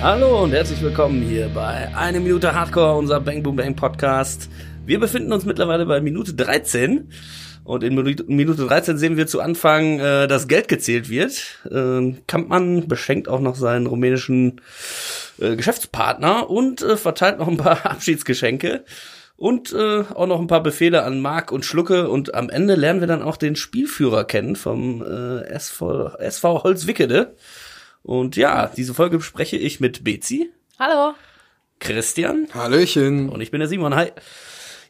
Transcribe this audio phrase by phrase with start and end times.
[0.00, 4.48] Hallo und herzlich willkommen hier bei Eine Minute Hardcore, unser Bang Boom Bang Podcast.
[4.86, 7.10] Wir befinden uns mittlerweile bei Minute 13
[7.64, 11.58] und in Minute 13 sehen wir zu Anfang, äh, dass Geld gezählt wird.
[11.68, 14.60] Äh, Kampmann beschenkt auch noch seinen rumänischen
[15.40, 18.84] äh, Geschäftspartner und äh, verteilt noch ein paar Abschiedsgeschenke
[19.36, 23.00] und äh, auch noch ein paar Befehle an Mark und Schlucke und am Ende lernen
[23.00, 27.34] wir dann auch den Spielführer kennen vom äh, SV, SV Holzwickede.
[28.02, 31.14] Und ja, diese Folge bespreche ich mit Bezi, Hallo.
[31.80, 33.28] Christian Hallöchen.
[33.28, 33.94] und ich bin der Simon.
[33.94, 34.12] Hi.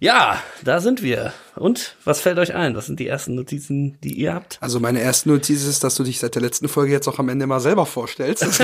[0.01, 1.33] Ja, da sind wir.
[1.57, 2.77] Und was fällt euch ein?
[2.77, 4.59] Was sind die ersten Notizen, die ihr habt?
[4.61, 7.29] Also meine erste Notiz ist, dass du dich seit der letzten Folge jetzt auch am
[7.29, 8.45] Ende mal selber vorstellst.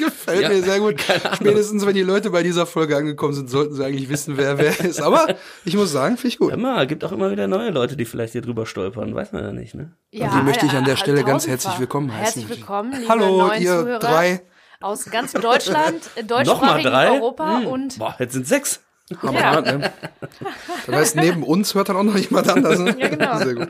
[0.26, 1.00] Gefällt Ja, mir sehr gut.
[1.36, 4.78] Spätestens wenn die Leute bei dieser Folge angekommen sind, sollten sie eigentlich wissen, wer wer
[4.84, 5.00] ist.
[5.00, 6.52] Aber ich muss sagen, finde ich gut.
[6.52, 9.14] Immer, gibt auch immer wieder neue Leute, die vielleicht hier drüber stolpern.
[9.14, 9.92] Weiß man ja nicht, ne?
[10.10, 12.42] Ja, die möchte ich an der äh, Stelle ganz herzlich willkommen heißen.
[12.42, 14.42] Herzlich willkommen, liebe Hallo, neuen ihr Zuhörer drei.
[14.80, 17.10] aus ganz Deutschland, äh, Nochmal deutschsprachigen drei?
[17.12, 17.66] Europa Hm.
[17.68, 18.80] und Boah, jetzt sind sechs.
[19.22, 19.92] Hammer, ne?
[20.86, 22.80] Das heißt, neben uns hört dann auch noch jemand anders.
[22.80, 22.96] Ne?
[22.98, 23.38] Ja, genau.
[23.38, 23.68] Sehr gut.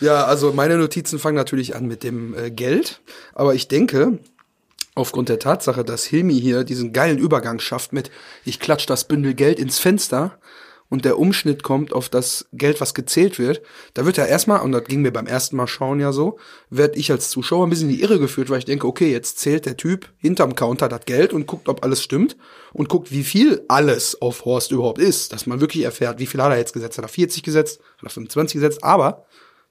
[0.00, 3.00] Ja, also meine Notizen fangen natürlich an mit dem äh, Geld.
[3.32, 4.18] Aber ich denke,
[4.98, 8.10] aufgrund der Tatsache, dass Hilmi hier diesen geilen Übergang schafft mit,
[8.44, 10.38] ich klatsch das Bündel Geld ins Fenster
[10.88, 13.62] und der Umschnitt kommt auf das Geld, was gezählt wird,
[13.94, 16.38] da wird er erstmal, und das ging mir beim ersten Mal schauen ja so,
[16.70, 19.38] werd ich als Zuschauer ein bisschen in die Irre geführt, weil ich denke, okay, jetzt
[19.38, 22.36] zählt der Typ hinterm Counter das Geld und guckt, ob alles stimmt
[22.72, 26.42] und guckt, wie viel alles auf Horst überhaupt ist, dass man wirklich erfährt, wie viel
[26.42, 29.26] hat er jetzt gesetzt, hat er 40 gesetzt, hat er 25 gesetzt, aber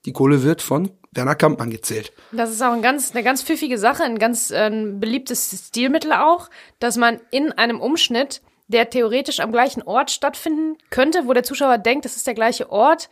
[0.06, 2.14] die Kohle wird von Werner Kampmann gezählt.
[2.32, 6.50] das ist auch ein ganz, eine ganz pfiffige Sache, ein ganz äh, beliebtes Stilmittel auch,
[6.80, 11.78] dass man in einem Umschnitt, der theoretisch am gleichen Ort stattfinden könnte, wo der Zuschauer
[11.78, 13.10] denkt, das ist der gleiche Ort,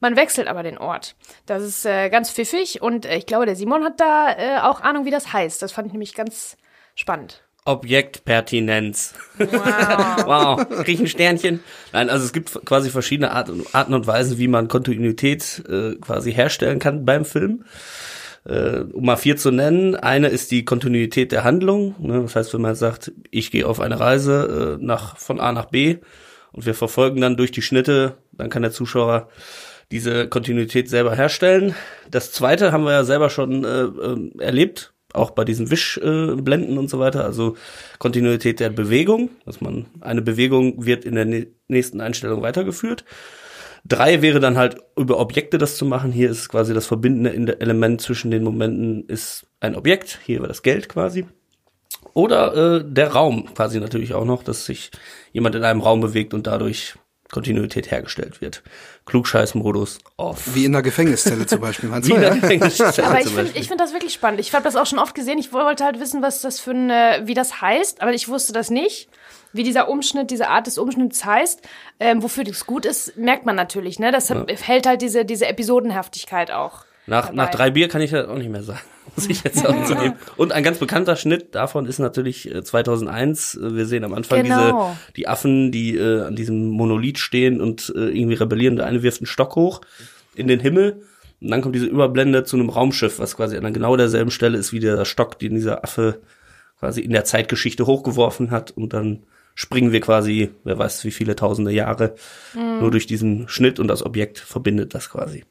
[0.00, 1.16] man wechselt aber den Ort.
[1.46, 4.80] Das ist äh, ganz pfiffig und äh, ich glaube, der Simon hat da äh, auch
[4.80, 5.60] Ahnung, wie das heißt.
[5.60, 6.56] Das fand ich nämlich ganz
[6.94, 7.42] spannend.
[7.68, 9.12] Objektpertinenz.
[9.38, 11.60] wow, krieg ich ein Sternchen.
[11.92, 16.32] Nein, also es gibt quasi verschiedene Arten, Arten und Weisen, wie man Kontinuität äh, quasi
[16.32, 17.64] herstellen kann beim Film.
[18.46, 21.94] Äh, um mal vier zu nennen, eine ist die Kontinuität der Handlung.
[21.98, 22.22] Ne?
[22.22, 25.66] Das heißt, wenn man sagt, ich gehe auf eine Reise äh, nach von A nach
[25.66, 25.98] B
[26.52, 29.28] und wir verfolgen dann durch die Schnitte, dann kann der Zuschauer
[29.90, 31.74] diese Kontinuität selber herstellen.
[32.10, 36.78] Das zweite haben wir ja selber schon äh, ähm, erlebt, auch bei diesen Wischblenden äh,
[36.78, 37.24] und so weiter.
[37.24, 37.56] Also
[37.98, 43.04] Kontinuität der Bewegung, dass man eine Bewegung wird in der nä- nächsten Einstellung weitergeführt.
[43.86, 46.12] Drei wäre dann halt über Objekte das zu machen.
[46.12, 50.18] Hier ist quasi das verbindende in- Element zwischen den Momenten ist ein Objekt.
[50.26, 51.26] Hier war das Geld quasi.
[52.12, 54.90] Oder äh, der Raum quasi natürlich auch noch, dass sich
[55.32, 56.94] jemand in einem Raum bewegt und dadurch
[57.30, 58.62] Kontinuität hergestellt wird.
[59.04, 60.54] Klugscheißmodus off.
[60.54, 61.88] Wie in der Gefängniszelle zum Beispiel.
[61.88, 62.34] Meinst Wie in der ja?
[62.36, 64.40] Gefängnisstelle Aber ich finde ich find das wirklich spannend.
[64.40, 65.38] Ich habe das auch schon oft gesehen.
[65.38, 68.52] Ich wollte halt wissen, was das für ein, äh, wie das heißt, aber ich wusste
[68.52, 69.08] das nicht.
[69.52, 71.62] Wie dieser Umschnitt, diese Art des Umschnitts heißt,
[72.00, 73.98] ähm, wofür das gut ist, merkt man natürlich.
[73.98, 74.12] Ne?
[74.12, 76.84] Das hält halt diese, diese Episodenhaftigkeit auch.
[77.08, 77.36] Nach, dabei.
[77.36, 78.80] nach drei Bier kann ich das auch nicht mehr sagen.
[79.16, 80.14] Muss ich jetzt auch zugeben.
[80.36, 83.54] Und ein ganz bekannter Schnitt davon ist natürlich äh, 2001.
[83.56, 84.90] Äh, Wir sehen am Anfang Genau.
[85.06, 88.76] diese, die Affen, die äh, an diesem Monolith stehen und äh, irgendwie rebellieren.
[88.76, 89.80] Der eine wirft einen Stock hoch
[90.34, 91.02] in den Himmel.
[91.40, 94.72] Und dann kommt diese Überblende zu einem Raumschiff, was quasi an genau derselben Stelle ist
[94.72, 96.20] wie der Stock, den dieser Affe
[96.80, 98.72] quasi in der Zeitgeschichte hochgeworfen hat.
[98.72, 99.22] Und dann
[99.54, 102.14] springen wir quasi, wer weiß wie viele tausende Jahre,
[102.54, 102.80] Mhm.
[102.80, 105.44] nur durch diesen Schnitt und das Objekt verbindet das quasi.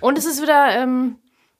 [0.00, 1.16] Und es ist wieder ähm,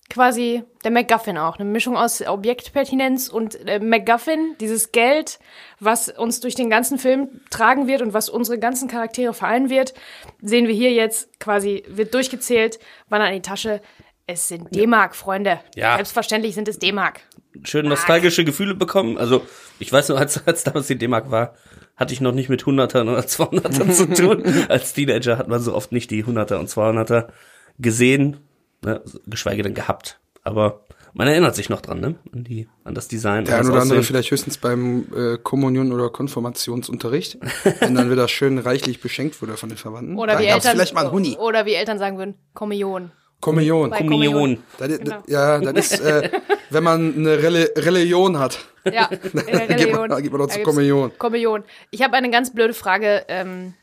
[0.09, 1.59] quasi der MacGuffin auch.
[1.59, 5.39] Eine Mischung aus Objektpertinenz und äh, MacGuffin, dieses Geld,
[5.81, 9.95] was uns durch den ganzen Film tragen wird und was unsere ganzen Charaktere vereinen wird,
[10.41, 13.81] sehen wir hier jetzt quasi, wird durchgezählt, wandert in die Tasche.
[14.29, 15.61] Es sind D-Mark, Freunde.
[15.77, 15.95] Ja.
[15.97, 17.21] Selbstverständlich sind es D-Mark.
[17.63, 19.19] schön nostalgische Gefühle bekommen.
[19.19, 19.47] Also
[19.79, 21.55] ich weiß noch, als, als damals die D-Mark war,
[21.97, 24.45] hatte ich noch nicht mit Hundertern oder Zweihundertern zu tun.
[24.69, 27.33] Als Teenager hat man so oft nicht die Hunderter und Zweihunderter
[27.79, 28.39] gesehen,
[28.85, 30.19] ne, geschweige denn gehabt.
[30.43, 32.15] Aber man erinnert sich noch dran, ne?
[32.33, 33.45] An die, an das Design.
[33.45, 37.39] Der an ein das oder andere vielleicht höchstens beim äh, Kommunion- oder Konfirmationsunterricht,
[37.81, 40.17] wenn dann wieder schön reichlich beschenkt wurde von den Verwandten.
[40.17, 41.37] Oder wie Eltern, vielleicht mal ein Huni.
[41.39, 43.13] oder wie Eltern sagen würden, Kommunion.
[43.41, 43.91] Kommunion.
[43.91, 44.59] Bei Kommunion.
[44.79, 45.23] Das, ist- Genau.
[45.27, 46.31] Ja, das ist, äh,
[46.71, 48.59] wenn man eine Reli Religion hat.
[48.85, 50.09] Ja, der Geht Religion.
[50.09, 51.13] man- geht man doch gibt's Kommunion.
[51.19, 51.65] Kommunion.
[51.91, 53.75] Ich habe eine ganz blöde Frage ähm,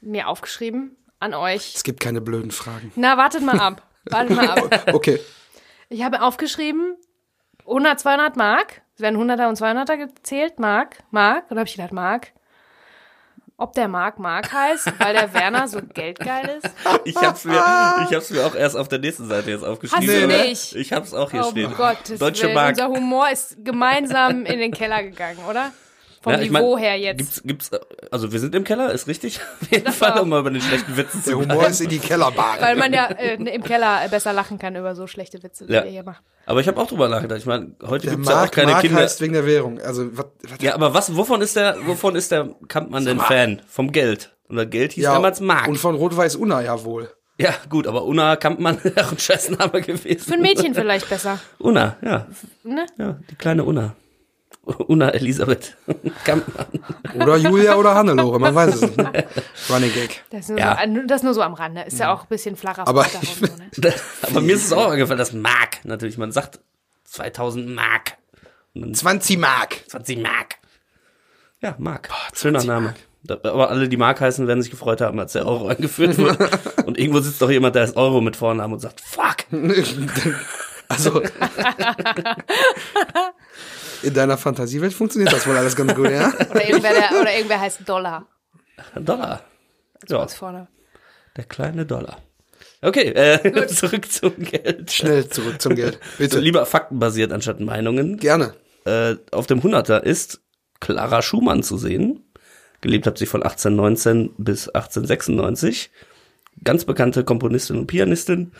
[0.00, 1.74] mir aufgeschrieben an euch.
[1.76, 2.92] Es gibt keine blöden Fragen.
[2.96, 3.82] Na, wartet mal ab.
[4.06, 4.84] Wartet mal ab.
[4.94, 5.20] Okay.
[5.90, 6.96] Ich habe aufgeschrieben,
[7.66, 8.82] 100, 200 Mark.
[8.94, 10.58] Es werden 100er und 200er gezählt.
[10.58, 11.44] Mark, Mark.
[11.44, 12.32] Und dann habe ich gedacht, Mark.
[13.56, 16.70] ob der Mark Mark heißt, weil der Werner so geldgeil ist?
[17.04, 17.54] Ich hab's mir,
[18.08, 20.08] ich hab's mir auch erst auf der nächsten Seite jetzt aufgeschrieben.
[20.08, 20.74] Hast du aber nicht?
[20.76, 21.74] Ich hab's auch hier Oh stehen.
[21.74, 22.70] Gottes Deutsche Willen, Mark.
[22.70, 25.72] unser Humor ist gemeinsam in den Keller gegangen, oder?
[26.20, 27.18] Vom Ja, ich mein, Niveau her jetzt.
[27.18, 27.70] Gibt's, gibt's,
[28.10, 29.40] also wir sind im Keller, ist richtig?
[29.62, 31.70] Auf jeden Das Fall, um mal über den schlechten Witzen zu Der Humor bleiben.
[31.72, 32.56] ist in die Kellerbar.
[32.60, 35.72] Weil man ja äh, im Keller äh, besser lachen kann über so schlechte Witze, die
[35.72, 35.84] Ja.
[35.84, 36.22] ihr hier macht.
[36.46, 37.38] Aber ich habe auch drüber nachgedacht.
[37.38, 39.00] Ich meine, heute Der gibt's ja auch keine Mark Kinder.
[39.02, 39.80] heißt wegen der Währung.
[39.80, 43.62] Also, was, was, Ja, aber was, wovon ist der, wovon ist der Kampmann denn Fan?
[43.68, 44.34] Vom Geld.
[44.48, 45.68] Oder Geld hieß damals Mark.
[45.68, 47.10] Und von Rot-Weiß Unna ja wohl.
[47.40, 50.20] Ja, gut, aber Una Kampmann wäre auch ein Scheißname gewesen.
[50.26, 51.38] Für ein Mädchen vielleicht besser.
[51.58, 52.26] Una, ja.
[52.64, 52.86] Ne?
[52.96, 53.94] Ja, die kleine Una.
[54.88, 55.76] Una Elisabeth
[56.24, 56.66] Kampmann.
[57.14, 58.96] Oder Julia oder Hannelore, man weiß es nicht.
[58.96, 59.24] Ne?
[59.70, 60.22] Running Gag.
[60.30, 60.78] Das ist, nur Ja.
[60.86, 61.82] so, das nur so am Rande.
[61.82, 63.94] Ist ja auch ein bisschen flacher Aber Vordergrund, so, ne?
[64.22, 65.84] aber mir ist es auch aufgefallen, das Mark.
[65.84, 66.60] Natürlich, man sagt
[67.04, 68.16] 2000 Mark.
[68.92, 69.76] 20 Mark.
[69.88, 70.56] 20 Mark.
[71.60, 72.08] Ja, Mark.
[72.34, 72.94] Schöner Name.
[73.24, 76.48] Da- Aber alle, die Mark heißen, werden sich gefreut haben, als der Euro eingeführt wurde.
[76.86, 79.38] und irgendwo sitzt doch jemand, der ist Euro mit Vornamen und sagt, fuck.
[80.88, 81.20] Also.
[84.02, 86.32] In deiner Fantasiewelt funktioniert das wohl alles ganz gut, ja?
[86.50, 88.26] Oder irgendwer, der, oder irgendwer heißt Dollar.
[88.94, 89.42] Dollar.
[90.08, 90.68] Ja, Ganz vorne.
[91.36, 92.18] der kleine Dollar.
[92.80, 94.92] Okay, äh, zurück zum Geld.
[94.92, 95.98] Schnell zurück zum Geld.
[96.18, 96.38] Bitte.
[96.38, 98.18] Lieber faktenbasiert anstatt Meinungen.
[98.18, 98.54] Gerne.
[98.84, 100.40] Äh, auf dem 100er ist
[100.80, 102.24] Clara Schumann zu sehen.
[102.80, 105.90] Gelebt hat sie von 1819 bis 1896.
[106.62, 108.52] Ganz bekannte Komponistin und Pianistin.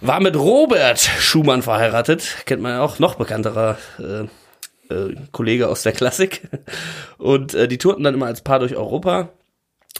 [0.00, 2.36] War mit Robert Schumann verheiratet.
[2.46, 6.48] Kennt man ja auch noch bekannterer äh, äh, Kollege aus der Klassik.
[7.18, 9.30] Und äh, die tourten dann immer als Paar durch Europa.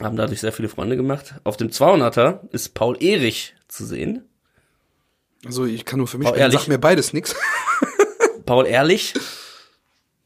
[0.00, 1.36] Haben dadurch sehr viele Freunde gemacht.
[1.44, 4.24] Auf dem 200er ist Paul Erich zu sehen.
[5.44, 6.60] Also, ich kann nur für mich ehrlich?
[6.60, 7.34] Sag mir beides nix.
[8.46, 9.14] Paul Ehrlich,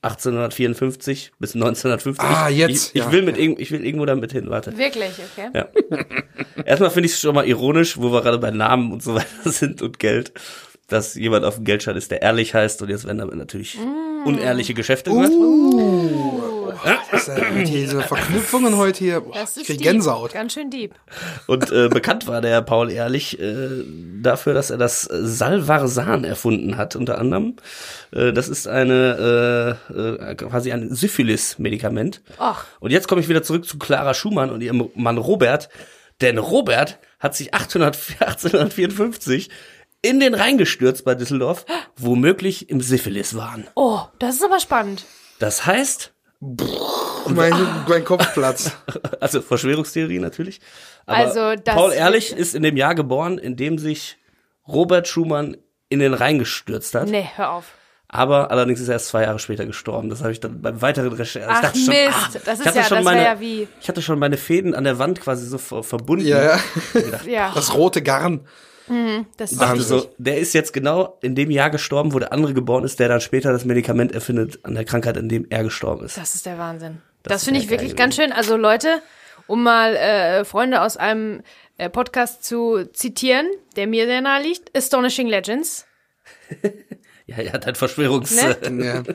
[0.03, 2.25] 1854 bis 1950.
[2.25, 3.13] Ah, jetzt, Ich, ich ja.
[3.13, 4.77] will mit irgend, ich will irgendwo damit hin, warte.
[4.79, 5.51] Wirklich, okay.
[5.55, 5.69] Ja.
[6.65, 9.27] Erstmal finde ich es schon mal ironisch, wo wir gerade bei Namen und so weiter
[9.51, 10.33] sind und Geld,
[10.89, 14.27] dass jemand auf dem Geldschein ist, der ehrlich heißt und jetzt werden damit natürlich Mm.
[14.27, 15.31] unehrliche Geschäfte gemacht.
[17.11, 19.21] Das ist ja diese Verknüpfungen heute hier.
[19.21, 19.81] Boah, Das ist krieg.
[19.81, 20.33] Gänsehaut.
[20.33, 20.95] Ganz schön deep.
[21.47, 23.85] Und äh, bekannt war der Paul Ehrlich äh,
[24.23, 27.57] dafür, dass er das Salvarsan erfunden hat, unter anderem.
[28.13, 32.23] Äh, das ist eine äh, äh, quasi ein Syphilis-Medikament.
[32.39, 32.65] Ach.
[32.81, 35.69] Und jetzt komme ich wieder zurück zu Clara Schumann und ihrem Mann Robert.
[36.21, 39.51] Denn Robert hat sich 800, 1854
[40.03, 41.67] in den Rhein gestürzt bei Düsseldorf,
[41.97, 43.67] womöglich im Syphilis waren.
[43.75, 45.05] Oh, das ist aber spannend.
[45.39, 47.53] Das heißt, Mein,
[47.89, 48.73] mein Kopfplatz.
[49.21, 50.61] also Verschwörungstheorie natürlich.
[51.07, 54.17] Aber Also, das- Paul Ehrlich ist in dem Jahr geboren, in dem sich
[54.67, 55.57] Robert Schumann
[55.89, 57.09] in den Rhein gestürzt hat.
[57.09, 57.65] Nee, hör auf.
[58.09, 60.09] Aber allerdings ist er erst zwei Jahre später gestorben.
[60.11, 61.47] Das habe ich dann beim weiteren Recherche.
[61.49, 62.11] Ach, ich dachte schon, Mist.
[62.13, 64.83] ah, Das ist ja- schon das meine, ja wie- Ich hatte schon meine Fäden an
[64.85, 66.27] der Wand quasi so ver verbunden.
[66.27, 66.61] Ja, ja.
[67.27, 68.41] Ja, Das rote Garn.
[69.37, 70.01] Das ist Wahnsinn.
[70.01, 73.09] so, der ist jetzt genau in dem Jahr gestorben, wo der andere geboren ist, der
[73.09, 76.17] dann später das Medikament erfindet an der Krankheit, in dem er gestorben ist.
[76.17, 76.99] Das ist der Wahnsinn.
[77.23, 78.33] Das Das, finde ich wirklich ganz schön.
[78.33, 79.03] Also Leute,
[79.47, 81.43] um mal äh, Freunde aus einem
[81.79, 83.47] äh, Podcast zu zitieren,
[83.77, 85.87] der mir sehr nahe liegt, Astonishing Legends.
[87.31, 88.35] Ja, er hat halt Verschwörungs...
[88.35, 88.85] Ne?
[88.85, 89.03] Ja.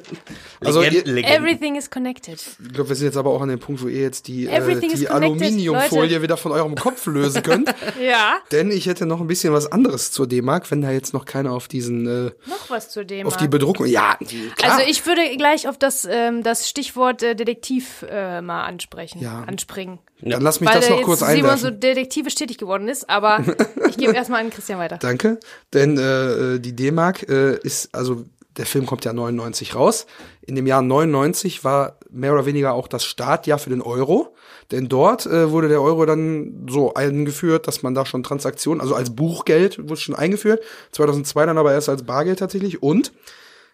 [0.61, 1.23] Also, Legenden.
[1.25, 2.41] Everything is connected.
[2.65, 4.79] ich glaube, wir sind jetzt aber auch an dem Punkt, wo ihr jetzt die, äh,
[4.95, 6.21] die Aluminiumfolie Leute.
[6.23, 7.73] wieder von eurem Kopf lösen könnt.
[8.01, 8.35] Ja.
[8.51, 11.51] Denn ich hätte noch ein bisschen was anderes zur D-Mark, wenn da jetzt noch keiner
[11.51, 13.27] auf diesen, äh, Noch was zu dem.
[13.27, 13.85] auf die Bedruckung.
[13.85, 14.73] Ja, die, klar.
[14.77, 19.43] also ich würde gleich auf das, ähm, das Stichwort äh, Detektiv äh, mal ansprechen, Ja.
[19.45, 19.99] anspringen.
[20.21, 21.59] Dann lass mich Weil das äh, noch kurz Simon einwerfen.
[21.59, 23.43] so detektivisch tätig geworden ist, aber
[23.89, 24.97] ich gebe erstmal an Christian weiter.
[24.97, 25.39] Danke.
[25.73, 28.04] Denn äh, die D-Mark äh, ist, also
[28.57, 30.05] der Film kommt ja 99 raus.
[30.41, 34.33] In dem Jahr 99 war mehr oder weniger auch das Startjahr für den Euro.
[34.71, 38.95] Denn dort äh, wurde der Euro dann so eingeführt, dass man da schon Transaktionen, also
[38.95, 40.63] als Buchgeld wurde schon eingeführt.
[40.91, 42.81] 2002 dann aber erst als Bargeld tatsächlich.
[42.81, 43.11] Und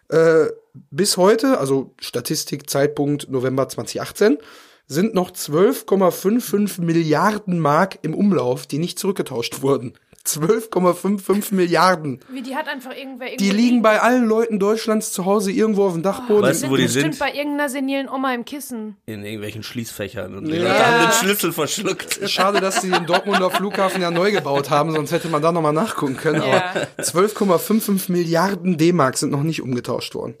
[0.08, 0.46] äh,
[0.90, 4.38] bis heute, also Statistik, Zeitpunkt November 2018,
[4.86, 9.94] sind noch 12,55 Milliarden Mark im Umlauf, die nicht zurückgetauscht wurden.
[10.26, 12.20] 12,55 Milliarden.
[12.30, 15.92] Wie, die hat einfach irgendwer Die liegen bei allen Leuten Deutschlands zu Hause irgendwo auf
[15.94, 16.42] dem Dachboden.
[16.42, 17.18] Weißt du, wo die bestimmt sind?
[17.18, 18.96] bei irgendeiner senilen Oma im Kissen.
[19.06, 20.68] In irgendwelchen Schließfächern und Ja.
[20.74, 22.20] hat den Schlüssel verschluckt.
[22.30, 25.72] Schade, dass sie den Dortmunder Flughafen ja neu gebaut haben, sonst hätte man da nochmal
[25.72, 26.42] nachgucken können.
[26.42, 26.70] Ja.
[26.70, 30.34] Aber 12,55 Milliarden D-Mark sind noch nicht umgetauscht worden.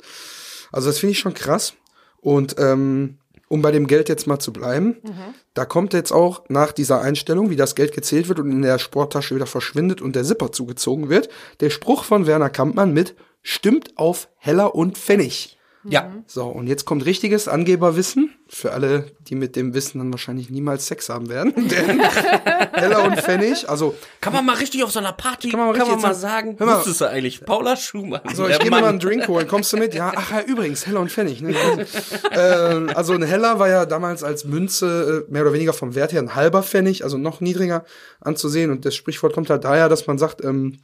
[0.70, 1.74] Also das finde ich schon krass.
[2.20, 3.18] Und ähm,
[3.52, 4.96] um bei dem Geld jetzt mal zu bleiben,
[5.52, 8.78] da kommt jetzt auch nach dieser Einstellung, wie das Geld gezählt wird und in der
[8.78, 11.28] Sporttasche wieder verschwindet und der Zipper zugezogen wird,
[11.60, 15.58] der Spruch von Werner Kampmann mit stimmt auf Heller und Pfennig.
[15.84, 16.12] Ja.
[16.26, 20.86] So, und jetzt kommt richtiges Angeberwissen für alle, die mit dem Wissen dann wahrscheinlich niemals
[20.86, 21.52] Sex haben werden.
[21.68, 22.00] Denn
[22.72, 25.80] Heller und Pfennig, also Kann man mal richtig auf so einer Party, Kann man mal
[25.80, 26.76] richtig jetzt sagen, Hör mal.
[26.78, 28.20] wusstest du eigentlich, Paula Schumann.
[28.34, 29.48] So, ich gehe mal einen Drink holen.
[29.48, 29.94] Kommst du mit?
[29.94, 31.40] Ja, ach ja, übrigens, Heller und Pfennig.
[31.40, 31.54] Ne?
[32.30, 36.12] ähm, also ein Heller war ja damals als Münze äh, mehr oder weniger vom Wert
[36.12, 37.84] her ein halber Pfennig, also noch niedriger
[38.20, 38.70] anzusehen.
[38.70, 40.78] Und das Sprichwort kommt halt daher, dass man sagt, ähm,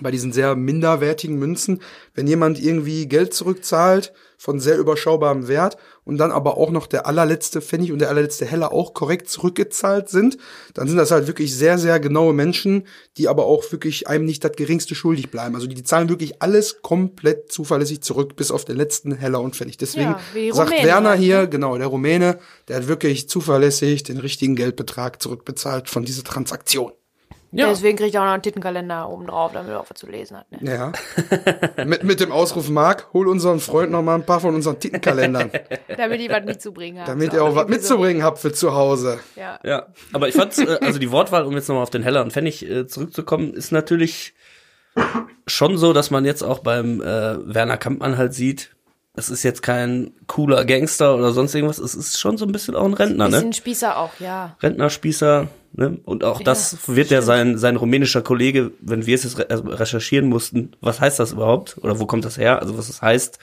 [0.00, 1.82] bei diesen sehr minderwertigen Münzen,
[2.14, 7.06] wenn jemand irgendwie Geld zurückzahlt von sehr überschaubarem Wert und dann aber auch noch der
[7.06, 10.38] allerletzte Pfennig und der allerletzte Heller auch korrekt zurückgezahlt sind,
[10.74, 12.86] dann sind das halt wirklich sehr, sehr genaue Menschen,
[13.18, 15.54] die aber auch wirklich einem nicht das geringste schuldig bleiben.
[15.54, 19.54] Also die, die zahlen wirklich alles komplett zuverlässig zurück, bis auf den letzten Heller und
[19.54, 19.76] Pfennig.
[19.76, 21.48] Deswegen Ja, sagt Rumänen Werner halt, hier, ne?
[21.48, 26.92] genau, der Rumäne, der hat wirklich zuverlässig den richtigen Geldbetrag zurückbezahlt von dieser Transaktion.
[27.54, 27.68] Ja.
[27.68, 30.38] Deswegen kriegt er auch noch einen Tittenkalender oben drauf, damit er auch was zu lesen
[30.38, 30.50] hat.
[30.50, 30.58] Ne?
[30.62, 30.92] Ja.
[31.84, 35.50] mit, mit dem Ausruf, Marc, hol unseren Freund noch mal ein paar von unseren Titelkalendern,
[35.96, 37.06] Damit die was mitzubringen haben.
[37.06, 39.20] damit So, ihr auch was mitzubringen habt für zu Hause.
[39.34, 39.40] So.
[39.40, 39.60] Ja.
[39.64, 42.32] Ja, aber ich fand, äh, also die Wortwahl, um jetzt nochmal auf den Heller und
[42.32, 44.34] Pfennig äh, zurückzukommen, ist natürlich
[45.46, 48.74] schon so, dass man jetzt auch beim äh, Werner Kampmann halt sieht,
[49.14, 52.74] es ist jetzt kein cooler Gangster oder sonst irgendwas, es ist schon so ein bisschen
[52.74, 53.36] auch ein Rentner, ne?
[53.36, 54.56] Bisschen Spießer auch, ja.
[54.62, 55.98] Rentnerspießer, ne?
[56.04, 60.28] Und auch das wird ja sein, sein rumänischer Kollege, wenn wir es jetzt also recherchieren
[60.28, 61.78] mussten, was heißt das überhaupt?
[61.80, 62.60] Oder wo kommt das her?
[62.60, 63.38] Also was das heißt,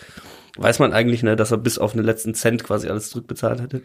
[0.57, 3.81] weiß man eigentlich, ne, dass er bis auf den letzten Cent quasi alles zurückbezahlt hätte.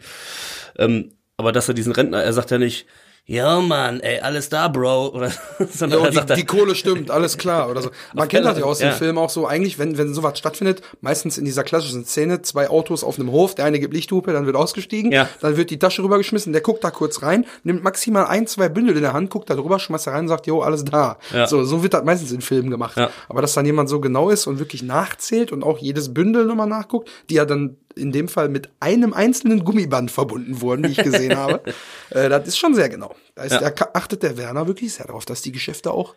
[0.77, 2.87] Ähm, aber dass er diesen Rentner, er sagt ja nicht,
[3.25, 5.31] ja Mann, ey, alles da, Bro, oder,
[5.69, 7.89] sondern er die, die Kohle stimmt, alles klar oder so.
[8.13, 8.89] Man kennt das ja aus ja.
[8.89, 9.47] den Filmen auch so.
[9.47, 13.55] Eigentlich, wenn, wenn sowas stattfindet, meistens in dieser klassischen Szene, zwei Autos auf einem Hof,
[13.55, 15.27] der eine gibt Lichthupe, dann wird ausgestiegen, Ja.
[15.41, 18.95] dann wird die Tasche rübergeschmissen, der guckt da kurz rein, nimmt maximal ein, zwei Bündel
[18.95, 21.17] in der Hand, guckt da drüber, schmeißt da rein und sagt, jo, alles da.
[21.33, 21.47] Ja.
[21.47, 22.97] So, so wird das meistens in Filmen gemacht.
[22.97, 23.09] Ja.
[23.27, 26.67] Aber dass dann jemand so genau ist und wirklich nachzählt und auch jedes Bündel nochmal
[26.67, 30.97] nachguckt, die ja dann in dem Fall mit einem einzelnen Gummiband verbunden wurden, wie ich
[31.03, 31.61] gesehen habe,
[32.09, 33.15] äh, das ist schon sehr genau.
[33.35, 33.69] Da ist, Ja.
[33.69, 36.13] da achtet der Werner wirklich sehr darauf, dass die Geschäfte auch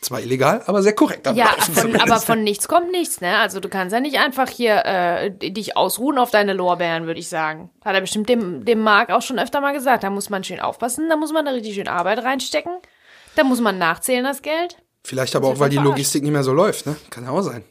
[0.00, 3.38] zwar illegal, aber sehr korrekt Ja, von, aber von nichts kommt nichts, ne?
[3.38, 7.28] Also du kannst ja nicht einfach hier äh, dich ausruhen auf deine Lorbeeren, würde ich
[7.28, 7.70] sagen.
[7.84, 10.02] Hat er bestimmt dem, dem Marc auch schon öfter mal gesagt.
[10.02, 12.72] Da muss man schön aufpassen, da muss man da richtig schön Arbeit reinstecken.
[13.36, 14.76] Da muss man nachzählen, das Geld.
[15.04, 15.76] Vielleicht aber auch, weil die.
[15.78, 16.96] Logistik nicht mehr so läuft, ne?
[17.10, 17.62] Kann ja auch sein.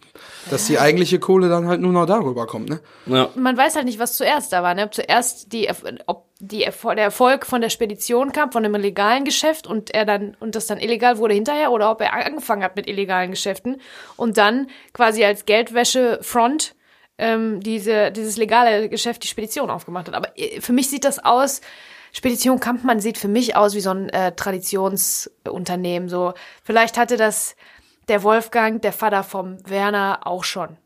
[0.49, 2.79] Dass die eigentliche Kohle dann halt nur noch darüber kommt, ne?
[3.05, 4.85] ja, Man weiß halt nicht, was zuerst da war, ne?
[4.85, 5.69] Ob zuerst die,
[6.07, 10.05] ob die, Erfol- der Erfolg von der Spedition kam, von dem illegalen Geschäft und er
[10.05, 13.79] dann, und das dann illegal wurde hinterher oder ob er angefangen hat mit illegalen Geschäften
[14.17, 16.73] und dann quasi als Geldwäsche-Front
[17.19, 20.15] ähm, diese, dieses legale Geschäft die Spedition aufgemacht hat.
[20.15, 21.61] Aber äh, für mich sieht das aus,
[22.13, 26.09] Spedition Kampmann sieht für mich aus wie so ein äh, Traditionsunternehmen.
[26.09, 26.33] So,
[26.63, 27.55] vielleicht hatte das
[28.11, 30.77] der Wolfgang, der Vater vom Werner, auch schon.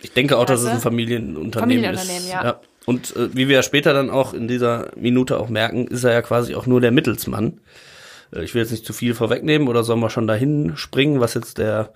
[0.00, 2.32] ich denke auch, dass es ein Familienunternehmen, Familienunternehmen, ist.
[2.32, 2.60] ja.
[2.84, 6.12] Und äh, wie wir ja später dann auch in dieser Minute auch merken, ist er
[6.12, 7.60] ja quasi auch nur der Mittelsmann.
[8.34, 11.34] Äh, ich will jetzt nicht zu viel vorwegnehmen oder sollen wir schon dahin springen, was
[11.34, 11.92] jetzt der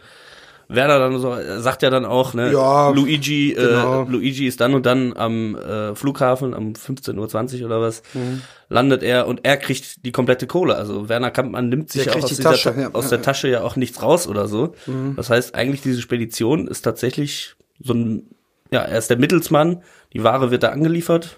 [0.68, 4.02] Werner dann so, er sagt ja dann auch, ne, Ja, Luigi, genau.
[4.02, 8.42] äh, Luigi ist dann und dann am äh, Flughafen um 15.20 Uhr oder was, Mhm.
[8.68, 10.74] landet er und er kriegt die komplette Kohle.
[10.76, 13.08] Also Werner Kampmann nimmt sich Der ja auch aus, die dieser, Tasche, Ta- ja, aus
[13.10, 13.22] der.
[13.22, 14.74] Tasche ja auch nichts raus oder so.
[14.86, 15.14] Mhm.
[15.16, 18.24] Das heißt, eigentlich diese Spedition ist tatsächlich so ein,
[18.72, 19.82] ja, er ist der Mittelsmann,
[20.12, 21.36] die Ware wird da angeliefert,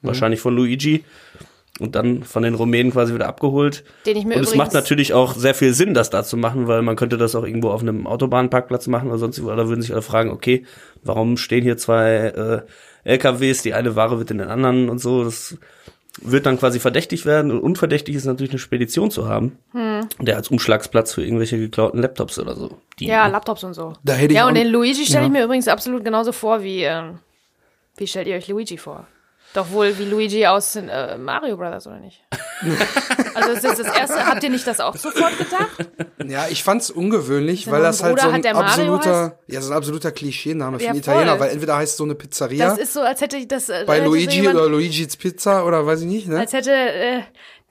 [0.00, 0.06] Mhm.
[0.08, 1.04] wahrscheinlich von Luigi
[1.80, 3.84] und dann von den Rumänen quasi wieder abgeholt.
[4.06, 6.68] Den ich mir und es macht natürlich auch sehr viel Sinn, das da zu machen,
[6.68, 9.48] weil man könnte das auch irgendwo auf einem Autobahnparkplatz machen oder sonst wo.
[9.48, 10.64] Da würden sich alle fragen, okay,
[11.02, 12.64] warum stehen hier zwei
[13.04, 15.24] äh, LKWs, die eine Ware wird in den anderen und so.
[15.24, 15.56] Das
[16.22, 20.00] wird dann quasi verdächtig werden und unverdächtig ist natürlich eine Spedition zu haben, Hm.
[20.20, 22.76] der als Umschlagsplatz für irgendwelche geklauten Laptops oder so.
[22.98, 23.94] Die, Ja, Laptops und so.
[24.04, 25.38] Da hätte ich ja, auch- und den Luigi stelle ich Ja.
[25.38, 27.20] mir übrigens absolut genauso vor wie, ähm,
[27.96, 29.06] wie stellt ihr euch Luigi vor?
[29.52, 32.22] Doch wohl wie Luigi aus äh, Mario Brothers, oder nicht?
[33.34, 35.90] also das ist das erste, habt ihr nicht das auch sofort gedacht?
[36.24, 40.78] Ja, ich fand's ungewöhnlich, weil das halt so ein absoluter, ja, so ein absoluter Klischeename
[40.78, 41.14] für Ja, einen voll.
[41.14, 43.84] Italiener, weil entweder heißt so eine Pizzeria Das ist so, als hätte ich das äh,
[43.86, 46.38] bei hätte so Luigi jemand, oder Luigi's Pizza oder weiß ich nicht, ne?
[46.38, 47.22] als hätte äh,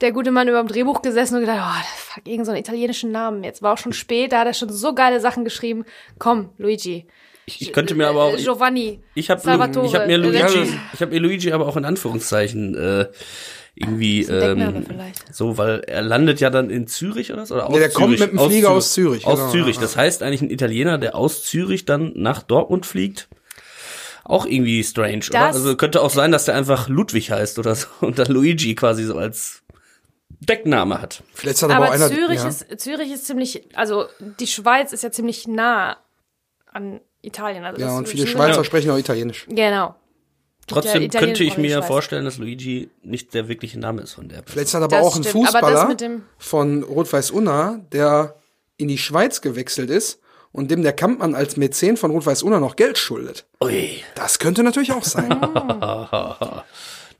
[0.01, 3.11] der gute Mann über dem Drehbuch gesessen und gedacht, oh, fuck, irgend so einen italienischen
[3.11, 3.43] Namen.
[3.43, 5.85] Jetzt war auch schon spät, da hat er schon so geile Sachen geschrieben.
[6.17, 7.07] Komm, Luigi.
[7.55, 8.99] Ich, ich könnte mir aber auch, Äh, Giovanni.
[9.15, 9.85] ich habe Salvatore.
[9.87, 13.07] ich hab mir Luigi, ich habe mir Luigi aber auch in Anführungszeichen äh,
[13.75, 15.33] irgendwie ähm, vielleicht.
[15.33, 18.31] so, weil er landet ja dann in Zürich oder so oder aus der kommt Zürich,
[18.33, 19.75] mit dem Flieger aus Zürich, aus genau, Zürich.
[19.77, 23.29] ja, Das heißt eigentlich ein Italiener, der aus Zürich dann nach Dortmund fliegt.
[24.25, 25.39] Auch irgendwie strange, oder?
[25.47, 28.75] Das- Also könnte auch sein, dass der einfach Ludwig heißt oder so und dann Luigi
[28.75, 29.63] quasi so als
[30.41, 31.23] Deckname hat.
[31.33, 32.47] Vielleicht hat aber, Aber auch einer, Zürich, ja.
[32.47, 34.05] ist, Zürich ist ziemlich, also
[34.39, 35.97] die Schweiz ist ja ziemlich nah
[36.71, 37.63] an Italien.
[37.65, 39.45] Also Ja, und viele Schweizer sprechen auch Italienisch.
[39.49, 39.95] Genau.
[40.67, 44.37] Trotzdem Italien- könnte ich mir vorstellen, dass Luigi nicht der wirkliche Name ist von der
[44.37, 44.51] Person.
[44.53, 45.95] Vielleicht ist das aber Das auch ein stimmt, Fußballer
[46.37, 48.35] von Rot-Weiß Unna, der
[48.77, 50.19] in die Schweiz gewechselt ist
[50.51, 53.45] und dem der Kampmann als Mäzen von Rot-Weiß Unna noch Geld schuldet.
[53.63, 55.29] Ui, Das könnte natürlich auch sein.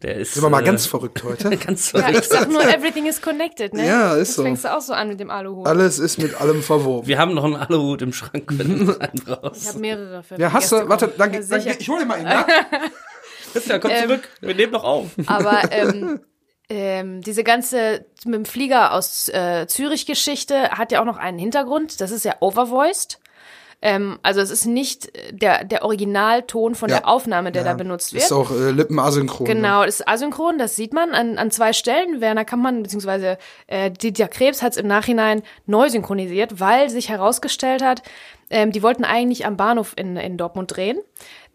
[0.02, 0.34] der ist.
[0.34, 1.56] Sind wir mal äh, ganz verrückt heute.
[1.58, 2.26] ganz Ja, ich verrückt.
[2.30, 3.86] sag nur, everything is connected, ne?
[3.88, 4.44] Ja, ist das so.
[4.44, 5.68] fängst du auch so an mit dem Aluhut.
[5.68, 7.08] Alles ist mit allem verwoben.
[7.08, 9.22] Wir haben noch einen Aluhut im Schrank, wenn du einen
[9.56, 12.16] ich habe mehrere für Ja, hast du, warte, dann, Ja, dann, ich hole dir mal
[12.16, 12.28] einen.
[12.28, 12.46] Ja?
[13.54, 14.30] Christian, komm Ähm, zurück.
[14.42, 15.08] Wir nehmen doch auf.
[15.26, 16.20] Aber ähm,
[16.70, 22.00] ähm, diese ganze mit dem Flieger aus äh, Zürich-Geschichte hat ja auch noch einen Hintergrund.
[22.00, 23.20] Das ist ja overvoiced.
[23.82, 26.98] Ähm, also es ist nicht der, der Originalton von Ja.
[26.98, 28.24] der Aufnahme, der Ja, da benutzt wird.
[28.24, 29.48] Ist auch äh, Lippenasynchron.
[29.48, 29.54] ne?
[29.54, 32.20] Genau, das ist asynchron, das sieht man an, an zwei Stellen.
[32.20, 33.38] Werner Kampmann bzw.
[33.68, 38.02] Äh, Didier Krebs hat es im Nachhinein neu synchronisiert, weil sich herausgestellt hat,
[38.50, 40.98] ähm, die wollten eigentlich am Bahnhof in, in Dortmund drehen.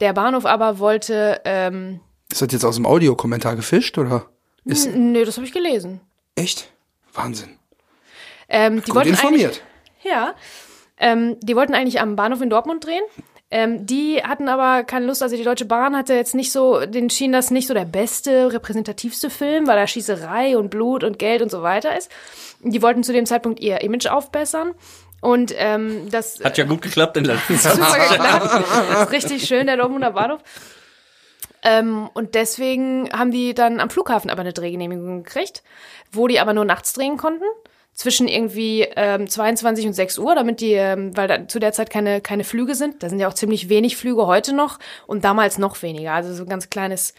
[0.00, 2.00] Der Bahnhof aber wollte, ähm,
[2.32, 4.24] Ist das jetzt aus dem Audiokommentar gefischt oder?
[4.64, 6.00] Ist nö, das habe ich gelesen.
[6.36, 6.70] echt?
[7.12, 7.58] Wahnsinn.
[8.48, 9.62] Ähm, die Gut wollten informiert.
[10.02, 10.34] Ja,
[11.04, 13.02] ähm, die wollten eigentlich am Bahnhof in Dortmund drehen.
[13.50, 17.10] Ähm, die hatten aber keine Lust, also die Deutsche Bahn hatte jetzt nicht so, den
[17.10, 21.42] schien das nicht so der beste, repräsentativste Film, weil da Schießerei und Blut und Geld
[21.42, 22.10] und so weiter ist.
[22.60, 24.72] Die wollten zu dem Zeitpunkt ihr Image aufbessern.
[25.20, 27.74] Und ähm, das Hat ja gut geklappt in letzter Zeit.
[27.74, 28.64] super geklappt.
[28.90, 30.40] Das ist richtig schön, der Dortmunder Bahnhof.
[31.62, 35.62] Ähm, und deswegen haben die dann am Flughafen aber eine Drehgenehmigung gekriegt,
[36.12, 37.44] wo die aber nur nachts drehen konnten.
[37.94, 41.90] Zwischen irgendwie ähm, 22 und 6 Uhr, damit die, ähm, weil da zu der Zeit
[41.90, 43.02] keine, keine Flüge sind.
[43.02, 46.12] Da sind ja auch ziemlich wenig Flüge heute noch und damals noch weniger.
[46.12, 47.14] Also so ein ganz kleines,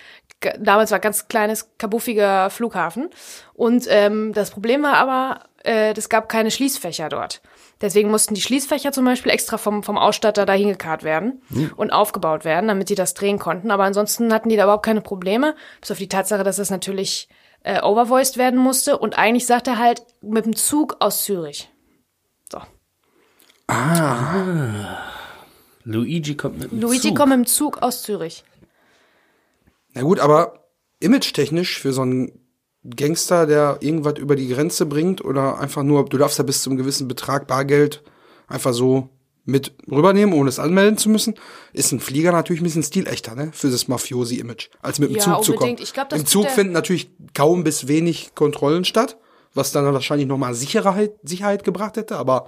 [0.60, 3.10] damals war ganz kleines, kabuffiger Flughafen.
[3.53, 7.41] Und ähm, das Problem war aber, äh, es gab keine Schließfächer dort.
[7.82, 11.41] Deswegen mussten die Schließfächer zum Beispiel extra vom, vom Ausstatter dahin gekarrt werden
[11.75, 13.72] und aufgebaut werden, damit die das drehen konnten.
[13.72, 17.27] Aber ansonsten hatten die da überhaupt keine Probleme, bis auf die Tatsache, dass das natürlich
[17.66, 18.98] äh, overvoiced werden musste.
[18.98, 21.70] Und eigentlich sagt er halt mit dem Zug aus Zürich.
[22.52, 22.60] So.
[25.84, 27.18] Luigi kommt mit dem Luigi Zug.
[27.18, 28.44] kommt mit dem Zug aus Zürich.
[29.94, 30.68] Na gut, aber
[31.00, 32.40] image-technisch für so einen
[32.84, 36.78] Gangster, der irgendwas über die Grenze bringt oder einfach nur, du darfst ja bis zum
[36.78, 38.04] gewissen Betrag Bargeld
[38.48, 39.10] einfach so
[39.46, 41.36] mit rübernehmen, ohne es anmelden zu müssen,
[41.72, 45.22] ist ein Flieger natürlich ein bisschen stilechter, ne, für das Mafiosi-Image, als mit dem Ja,
[45.22, 45.70] Zug zu kommen.
[45.70, 45.81] unbedingt.
[45.88, 49.18] Ich glaub, das Im Zug finden natürlich kaum bis wenig Kontrollen statt,
[49.53, 52.48] was dann wahrscheinlich nochmal Sicherheit, Sicherheit gebracht hätte, aber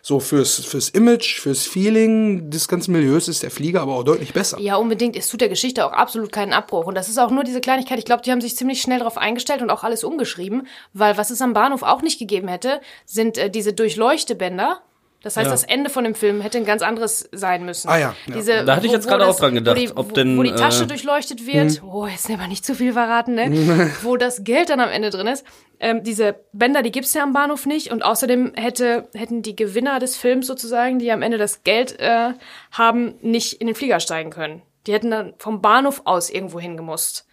[0.00, 4.32] so fürs, fürs Image, fürs Feeling des ganzen Milieus ist der Flieger aber auch deutlich
[4.32, 4.58] besser.
[4.58, 5.16] Ja, unbedingt.
[5.16, 6.86] Es tut der Geschichte auch absolut keinen Abbruch.
[6.86, 7.98] Und das ist auch nur diese Kleinigkeit.
[7.98, 11.30] Ich glaube, die haben sich ziemlich schnell darauf eingestellt und auch alles umgeschrieben, weil was
[11.30, 14.80] es am Bahnhof auch nicht gegeben hätte, sind äh, diese Durchleuchtebänder.
[15.22, 15.50] Das heißt, Ja.
[15.50, 17.88] das Ende von dem Film hätte ein ganz anderes sein müssen.
[17.88, 18.34] Ah ja, ja.
[18.34, 20.38] Diese, Da hatte ich jetzt wo gerade das- auch dran gedacht, wo die, ob denn,
[20.38, 21.82] wo die Tasche äh, durchleuchtet wird.
[21.82, 23.90] Oh, jetzt aber nicht zu viel verraten, ne?
[24.02, 25.44] wo das Geld dann am Ende drin ist.
[25.80, 27.90] Ähm, diese Bänder, die gibt's ja am Bahnhof nicht.
[27.90, 32.34] Und außerdem hätte, hätten die Gewinner des Films sozusagen, die am Ende das Geld äh,
[32.70, 34.62] haben, nicht in den Flieger steigen können.
[34.86, 37.26] Die hätten dann vom Bahnhof aus irgendwo hingemusst.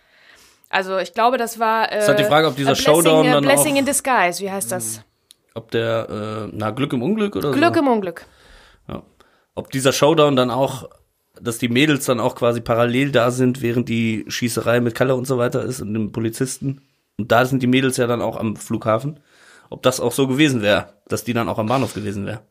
[0.69, 3.43] Also ich glaube, das war äh, Ist halt die Frage, ob dieser blessing, Showdown dann
[3.43, 5.01] Blessing auch- in Disguise, wie heißt das?
[5.55, 7.79] Ob der, äh, na, Glück im Unglück oder Glück so?
[7.79, 8.25] im Unglück.
[8.87, 9.03] Ja.
[9.55, 10.89] Ob dieser Showdown dann auch,
[11.41, 15.25] dass die Mädels dann auch quasi parallel da sind, während die Schießerei mit Kalle und
[15.25, 16.81] so weiter ist und dem Polizisten.
[17.17, 19.21] Und da sind die Mädels ja dann auch am Flughafen.
[19.69, 22.41] Ob das auch so gewesen wäre, dass die dann auch am Bahnhof gewesen wäre.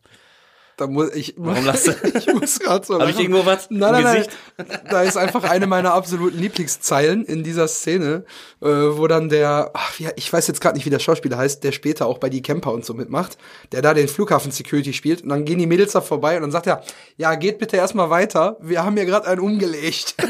[0.77, 1.93] Da muss ich, Warum lachst du?
[2.19, 4.67] ich muss gerade so Hab ich irgendwo was Nein, nein, nein.
[4.91, 8.25] Da ist einfach eine meiner absoluten Lieblingszeilen in dieser Szene,
[8.61, 11.63] äh, wo dann der, ach, ja, ich weiß jetzt gerade nicht, wie der Schauspieler heißt,
[11.63, 13.39] der später auch bei die Camper und so mitmacht,
[13.71, 16.51] der da den Flughafen Security spielt und dann gehen die Mädels da vorbei und dann
[16.51, 16.83] sagt er,
[17.17, 20.15] ja, geht bitte erstmal weiter, wir haben hier gerade einen umgelegt.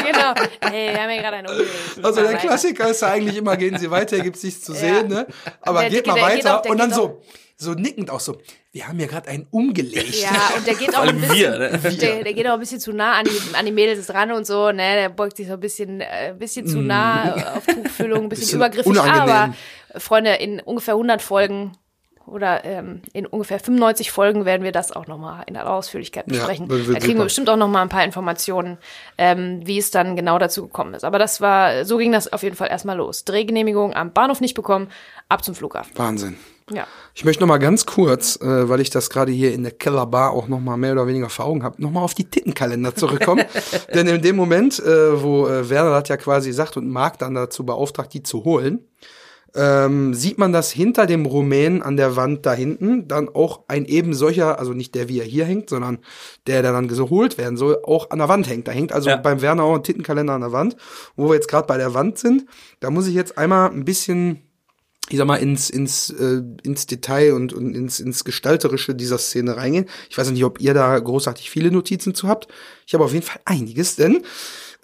[0.00, 0.34] Genau.
[0.60, 1.70] Hey, wir haben ja gerade einen umgelegt.
[2.02, 2.38] Also der Weiter.
[2.38, 5.26] Klassiker ist ja eigentlich immer, gehen Sie weiter, hier gibt's nichts zu sehen, ne?
[5.60, 7.22] Aber Der- geht der- mal der geht weiter auch- und dann so,
[7.60, 8.38] so nickend auch so,
[8.72, 10.14] wir haben hier gerade einen umgelegt.
[10.22, 11.78] Ja, und der geht auch ein bisschen, wir, ne?
[11.78, 14.46] der, der geht auch ein bisschen zu nah an die, an die Mädels dran und
[14.46, 18.22] so, ne, der beugt sich so ein bisschen, äh, ein bisschen zu nah auf Tuchfühlung,
[18.24, 19.20] ein bisschen, Bisschen übergriffig, unangenehm.
[19.20, 19.54] aber
[19.94, 21.72] äh, Freunde, in ungefähr 100 Folgen
[22.26, 26.34] oder ähm, in ungefähr 95 Folgen werden wir das auch nochmal in aller Ausführlichkeit Ja,
[26.34, 26.70] besprechen.
[26.70, 27.18] wird da kriegen super.
[27.18, 28.78] wir bestimmt auch nochmal ein paar Informationen,
[29.18, 31.02] ähm, wie es dann genau dazu gekommen ist.
[31.04, 33.24] Aber das war, so ging das auf jeden Fall erstmal los.
[33.24, 34.88] Drehgenehmigung am Bahnhof nicht bekommen,
[35.28, 35.92] ab zum Flughafen.
[35.96, 36.38] Wahnsinn.
[36.72, 36.86] Ja.
[37.14, 40.30] Ich möchte noch mal ganz kurz, äh, weil ich das gerade hier in der Kellerbar
[40.32, 43.44] auch noch mal mehr oder weniger vor Augen habe, noch mal auf die Tittenkalender zurückkommen.
[43.94, 47.34] Denn in dem Moment, äh, wo äh, Werner das ja quasi sagt und Marc dann
[47.34, 48.86] dazu beauftragt, die zu holen,
[49.52, 53.84] ähm, sieht man, dass hinter dem Rumänen an der Wand da hinten dann auch ein
[53.84, 55.98] eben solcher, also nicht der, wie er hier hängt, sondern
[56.46, 58.68] der, der dann geholt werden soll, auch an der Wand hängt.
[58.68, 59.16] Da hängt also Ja.
[59.16, 60.76] beim Werner auch ein Tittenkalender an der Wand.
[61.16, 62.46] Wo wir jetzt gerade bei der Wand sind,
[62.78, 64.42] da muss ich jetzt einmal ein bisschen
[65.10, 69.56] ich sag mal, ins, ins, äh, ins Detail und, und ins, ins Gestalterische dieser Szene
[69.56, 69.86] reingehen.
[70.08, 72.48] Ich weiß nicht, ob ihr da großartig viele Notizen zu habt.
[72.86, 74.22] Ich habe auf jeden Fall einiges, denn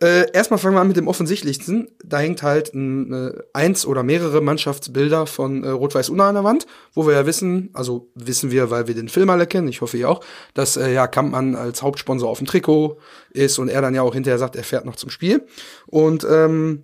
[0.00, 1.88] äh, erstmal fangen wir an mit dem Offensichtlichsten.
[2.04, 6.44] Da hängt halt ein, äh, eins oder mehrere Mannschaftsbilder von äh, Rot-Weiß Unna an der
[6.44, 9.80] Wand, wo wir ja wissen, also wissen wir, weil wir den Film alle kennen, ich
[9.80, 12.98] hoffe ihr auch, dass äh, ja Kampmann als Hauptsponsor auf dem Trikot
[13.30, 15.46] ist und er dann ja auch hinterher sagt, er fährt noch zum Spiel.
[15.86, 16.82] Und ähm,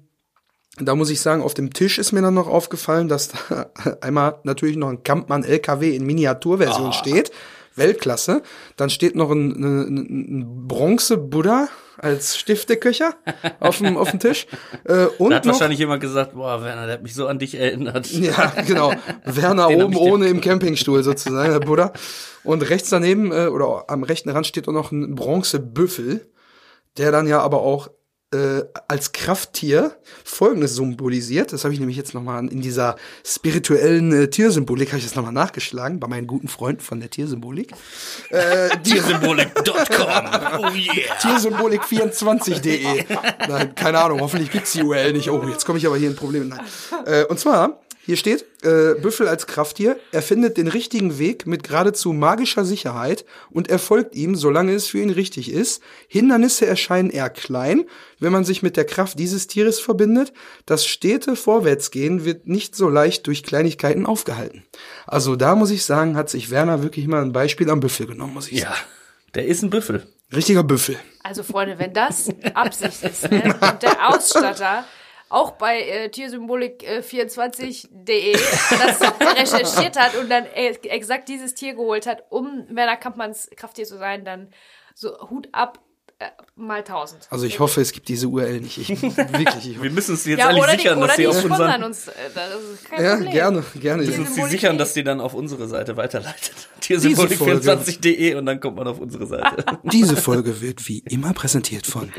[0.79, 4.37] da muss ich sagen, auf dem Tisch ist mir dann noch aufgefallen, dass da einmal
[4.45, 7.31] natürlich noch ein Kampmann LKW in Miniaturversion steht.
[7.75, 8.43] Weltklasse.
[8.77, 9.97] Dann steht noch ein, ein,
[10.41, 13.15] ein Bronze-Buddha als Stifteköcher
[13.61, 14.47] auf dem, auf dem Tisch.
[14.85, 17.39] Äh, und Da hat noch, wahrscheinlich jemand gesagt, boah, Werner, der hat mich so an
[17.39, 18.11] dich erinnert.
[18.11, 18.93] ja, genau.
[19.25, 21.93] Werner Den oben ohne im Campingstuhl sozusagen, der Buddha.
[22.43, 26.29] Und rechts daneben, äh, oder am rechten Rand steht auch noch ein Bronzebüffel,
[26.97, 27.91] der dann ja aber auch
[28.33, 31.53] äh, als Krafttier Folgendes symbolisiert.
[31.53, 35.33] Das habe ich nämlich jetzt nochmal in dieser spirituellen äh, Tiersymbolik, habe ich das nochmal
[35.33, 37.73] nachgeschlagen, bei meinen guten Freunden von der Tiersymbolik.
[38.31, 39.73] Äh, Tiersymbolik.com.
[40.63, 41.17] Oh yeah.
[41.21, 43.05] Tiersymbolik24.de.
[43.49, 45.31] Nein, keine Ahnung, hoffentlich gibt's die URL nicht.
[45.31, 46.45] Oh, jetzt komme ich aber hier in Probleme.
[46.45, 46.61] Nein.
[47.07, 51.63] Äh, und zwar, hier steht, äh, Büffel als Krafttier, er findet den richtigen Weg mit
[51.63, 55.81] geradezu magischer Sicherheit und er folgt ihm, solange es für ihn richtig ist.
[56.09, 57.85] Hindernisse erscheinen eher klein,
[58.19, 60.33] wenn man sich mit der Kraft dieses Tieres verbindet.
[60.67, 64.65] Das stete Vorwärtsgehen wird nicht so leicht durch Kleinigkeiten aufgehalten.
[65.07, 68.35] Also da muss ich sagen, hat sich Werner wirklich mal ein Beispiel am Büffel genommen,
[68.35, 68.75] muss ich Ja,
[69.37, 70.05] der ist ein Büffel.
[70.35, 70.97] Richtiger Büffel.
[71.23, 73.55] Also Freunde, wenn das Absicht ist ne?
[73.61, 74.87] und der Ausstatter
[75.33, 79.01] auch bei äh, tiersymbolik24.de das
[79.39, 83.99] recherchiert hat und dann äh, exakt dieses Tier geholt hat, um Werner Kampmanns Krafttier zu
[83.99, 84.49] sein, dann
[84.95, 85.81] so Hut ab
[86.19, 87.27] äh, mal tausend.
[87.31, 88.77] Also ich hoffe, es gibt diese URL nicht.
[88.79, 89.71] Ich, wirklich.
[89.71, 92.07] Ich, Wir müssen uns jetzt Ja, die, sichern, oder dass die die auf unseren, uns.
[92.09, 92.13] Äh,
[93.03, 93.33] ja, Problem.
[93.33, 94.03] gerne, gerne.
[94.05, 96.69] müssen uns die Tiersymbolik sichern, dass die dann auf unsere Seite weiterleitet.
[96.81, 97.09] Folge.
[97.09, 99.65] Tiersymbolik24.de und dann kommt man auf unsere Seite.
[99.85, 102.13] Diese Folge wird wie immer präsentiert von.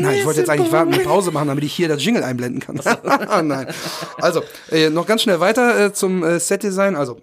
[0.00, 2.60] Nein, ich wollte jetzt eigentlich warten, eine Pause machen, damit ich hier das Jingle einblenden
[2.60, 2.80] kann.
[3.46, 3.68] Nein.
[4.18, 6.96] Also, äh, noch ganz schnell weiter äh, zum äh, Setdesign.
[6.96, 7.20] Also,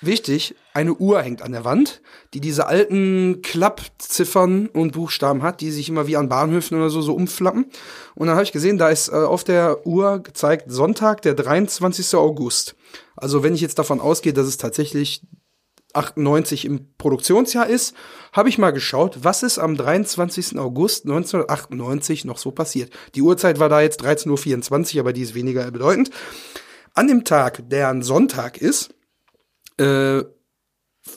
[0.00, 2.00] wichtig, eine Uhr hängt an der Wand,
[2.34, 7.02] die diese alten Klappziffern und Buchstaben hat, die sich immer wie an Bahnhöfen oder so
[7.02, 7.66] so umflappen.
[8.14, 12.14] Und dann habe ich gesehen, da ist äh, auf der Uhr gezeigt Sonntag, der 23.
[12.14, 12.76] August.
[13.16, 15.22] Also, wenn ich jetzt davon ausgehe, dass es tatsächlich
[15.94, 17.94] 98 im Produktionsjahr ist,
[18.32, 20.58] habe ich mal geschaut, was ist am 23.
[20.58, 22.92] August 1998 noch so passiert.
[23.14, 26.10] Die Uhrzeit war da jetzt 13.24 Uhr, aber die ist weniger bedeutend.
[26.94, 28.94] An dem Tag, der ein Sonntag ist,
[29.78, 30.22] äh,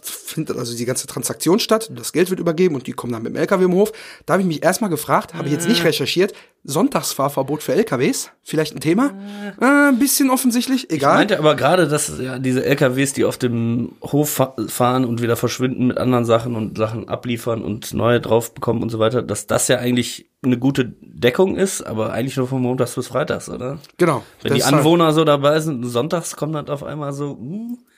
[0.01, 3.33] findet also die ganze Transaktion statt, das Geld wird übergeben und die kommen dann mit
[3.33, 3.91] dem LKW im Hof.
[4.25, 6.33] Da habe ich mich erstmal gefragt, habe ich jetzt nicht recherchiert,
[6.65, 9.13] Sonntagsfahrverbot für LKWs, vielleicht ein Thema?
[9.61, 11.15] Äh, ein bisschen offensichtlich, Ich egal.
[11.15, 15.35] meinte aber gerade, dass ja diese LKWs, die auf dem Hof fa- fahren und wieder
[15.35, 19.45] verschwinden mit anderen Sachen und Sachen abliefern und neue drauf bekommen und so weiter, dass
[19.47, 23.79] das ja eigentlich eine gute Deckung ist, aber eigentlich nur von Montags bis Freitags, oder?
[23.97, 24.23] genau.
[24.41, 27.37] Wenn die ist halt- Anwohner so dabei sind, sonntags kommt dann auf einmal so,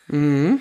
[0.09, 0.59] hm,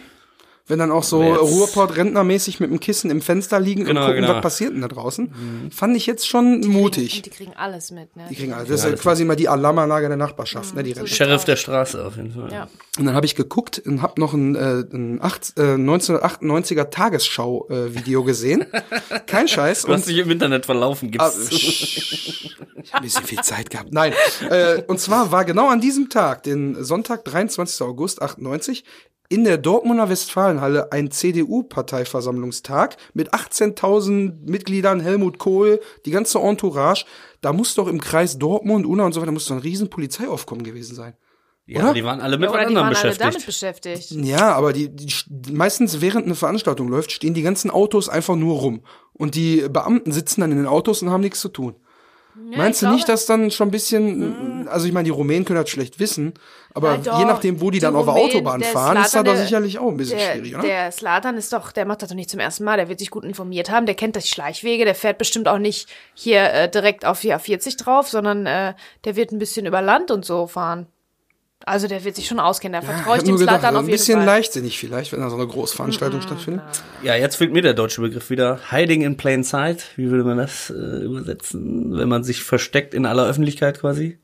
[0.66, 4.34] Wenn dann auch so Ruhrpott-Rentnermäßig mit dem Kissen im Fenster liegen Genau, und gucken, genau.
[4.36, 5.70] was passiert denn da draußen.
[5.70, 7.16] Fand ich jetzt schon mutig.
[7.16, 8.24] Und die kriegen alles mit, ne?
[8.30, 8.68] Die kriegen alles.
[8.68, 11.06] Das ist ja quasi mal die Alarmanlage der Nachbarschaft, ne, die Rentner.
[11.06, 12.50] Sheriff der Straße auf jeden Fall.
[12.50, 12.68] Ja.
[12.98, 18.24] Und dann habe ich geguckt und habe noch ein, äh, ein acht, äh, 1998er Tagesschau-Video
[18.24, 18.64] gesehen.
[19.26, 19.82] Kein Scheiß.
[19.82, 21.50] Du hast dich im Internet verlaufen, Ah, gibt's.
[21.52, 22.56] ich
[22.92, 23.92] habe ein bisschen viel Zeit gehabt.
[23.92, 24.14] Nein.
[24.48, 27.82] Äh, und zwar war genau an diesem Tag, den Sonntag, 23.
[27.86, 28.84] August 98,
[29.28, 37.04] in der Dortmunder Westfalenhalle ein CDU-Parteiversammlungstag mit 18.000 Mitgliedern, Helmut Kohl, die ganze Entourage.
[37.40, 40.64] Da muss doch im Kreis Dortmund, Unna und so weiter, muss doch ein riesen Polizeiaufkommen
[40.64, 41.14] gewesen sein.
[41.66, 41.94] ja, oder?
[41.94, 43.34] die waren alle mit Oder die anderen waren alle beschäftigt.
[43.34, 44.10] damit beschäftigt.
[44.12, 45.12] Ja, aber die, die
[45.52, 48.82] meistens während eine Veranstaltung läuft, stehen die ganzen Autos einfach nur rum.
[49.14, 51.76] Und die Beamten sitzen dann in den Autos und haben nichts zu tun.
[52.50, 55.60] Ja, Meinst du nicht, dass dann schon ein bisschen, also ich meine, die Rumänen können
[55.60, 56.34] das schlecht wissen,
[56.74, 57.18] aber Ja, doch.
[57.20, 59.26] je nachdem, wo die, Die dann auf der Rumänen, Autobahn der fahren, ist das Zlatan,
[59.26, 60.62] da der- sicherlich auch ein bisschen Der, schwierig, oder?
[60.62, 62.76] der Slatan ist doch, der macht das doch nicht zum ersten Mal.
[62.76, 63.86] Der wird sich gut informiert haben.
[63.86, 64.84] Der kennt die Schleichwege.
[64.84, 69.14] Der fährt bestimmt auch nicht hier äh, direkt auf die A40 drauf, sondern äh, der
[69.14, 70.86] wird ein bisschen über Land und so fahren.
[71.66, 72.80] Also der wird sich schon auskennen.
[72.80, 74.26] Da ich vertraue ich dem gedacht, Slatan auf ein jeden bisschen Fall.
[74.26, 76.62] leichtsinnig vielleicht, wenn da so eine Großveranstaltung stattfindet.
[77.02, 78.60] Ja, jetzt fehlt mir der deutsche Begriff wieder.
[78.70, 79.84] Hiding in plain sight.
[79.96, 81.96] Wie würde man das äh, übersetzen?
[81.96, 84.18] Wenn man sich versteckt in aller Öffentlichkeit quasi?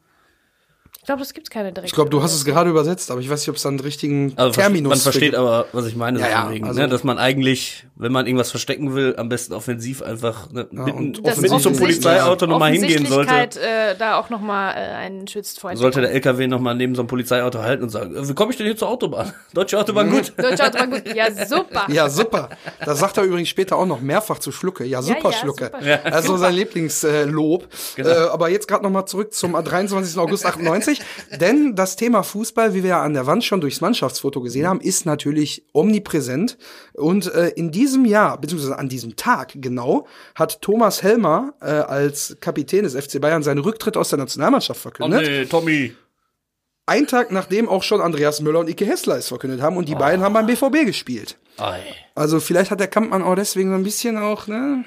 [1.02, 1.86] Ich glaube, das gibt's keine direkte.
[1.86, 3.80] Ich glaube, du hast es gerade übersetzt, aber ich weiß nicht, ob es dann einen
[3.80, 7.04] richtigen Also Terminus man versteht aber, was ich meine, Ja, ja, wegen, also- ne, dass
[7.04, 11.40] man eigentlich, wenn man irgendwas verstecken will, am besten offensiv einfach ne, mitten, und Das
[11.40, 13.32] mitten zum Polizeiauto nochmal hingehen sollte.
[13.34, 17.08] Äh, da auch nochmal äh, einen schützt vor Sollte der LKW nochmal neben so einem
[17.08, 19.32] Polizeiauto halten und sagen, wie komme ich denn hier zur Autobahn?
[19.54, 20.34] Deutsche Autobahn gut.
[20.36, 21.14] Deutsche Autobahn gut.
[21.14, 21.86] Ja, super.
[21.88, 22.50] Ja, super.
[22.84, 24.84] Das sagt er übrigens später auch noch mehrfach zu Schlucke.
[24.84, 25.64] Ja, super ja, Schlucke.
[25.72, 25.82] super.
[25.82, 26.02] Ja.
[26.02, 27.68] Also sein Lieblingslob.
[27.96, 30.18] Äh, aber jetzt gerade noch mal zurück zum 23.
[30.18, 30.89] August 98.
[31.40, 34.81] Denn das Thema Fußball, wie wir ja an der Wand schon durchs Mannschaftsfoto gesehen haben,
[34.81, 36.59] ist natürlich omnipräsent.
[36.94, 42.37] Und äh, in diesem Jahr, beziehungsweise an diesem Tag genau, hat Thomas Helmer äh, als
[42.40, 45.22] Kapitän des FC Bayern seinen Rücktritt aus der Nationalmannschaft Oh verkündet.
[45.22, 45.94] nee, Tommy.
[46.87, 49.76] Ein Tag nachdem auch schon Andreas Müller und Ike Hessler es verkündet haben.
[49.76, 51.38] Und die beiden haben beim BVB gespielt.
[51.57, 51.81] Ei.
[52.16, 54.85] Also vielleicht hat der Kampmann auch deswegen so ein bisschen auch, ne?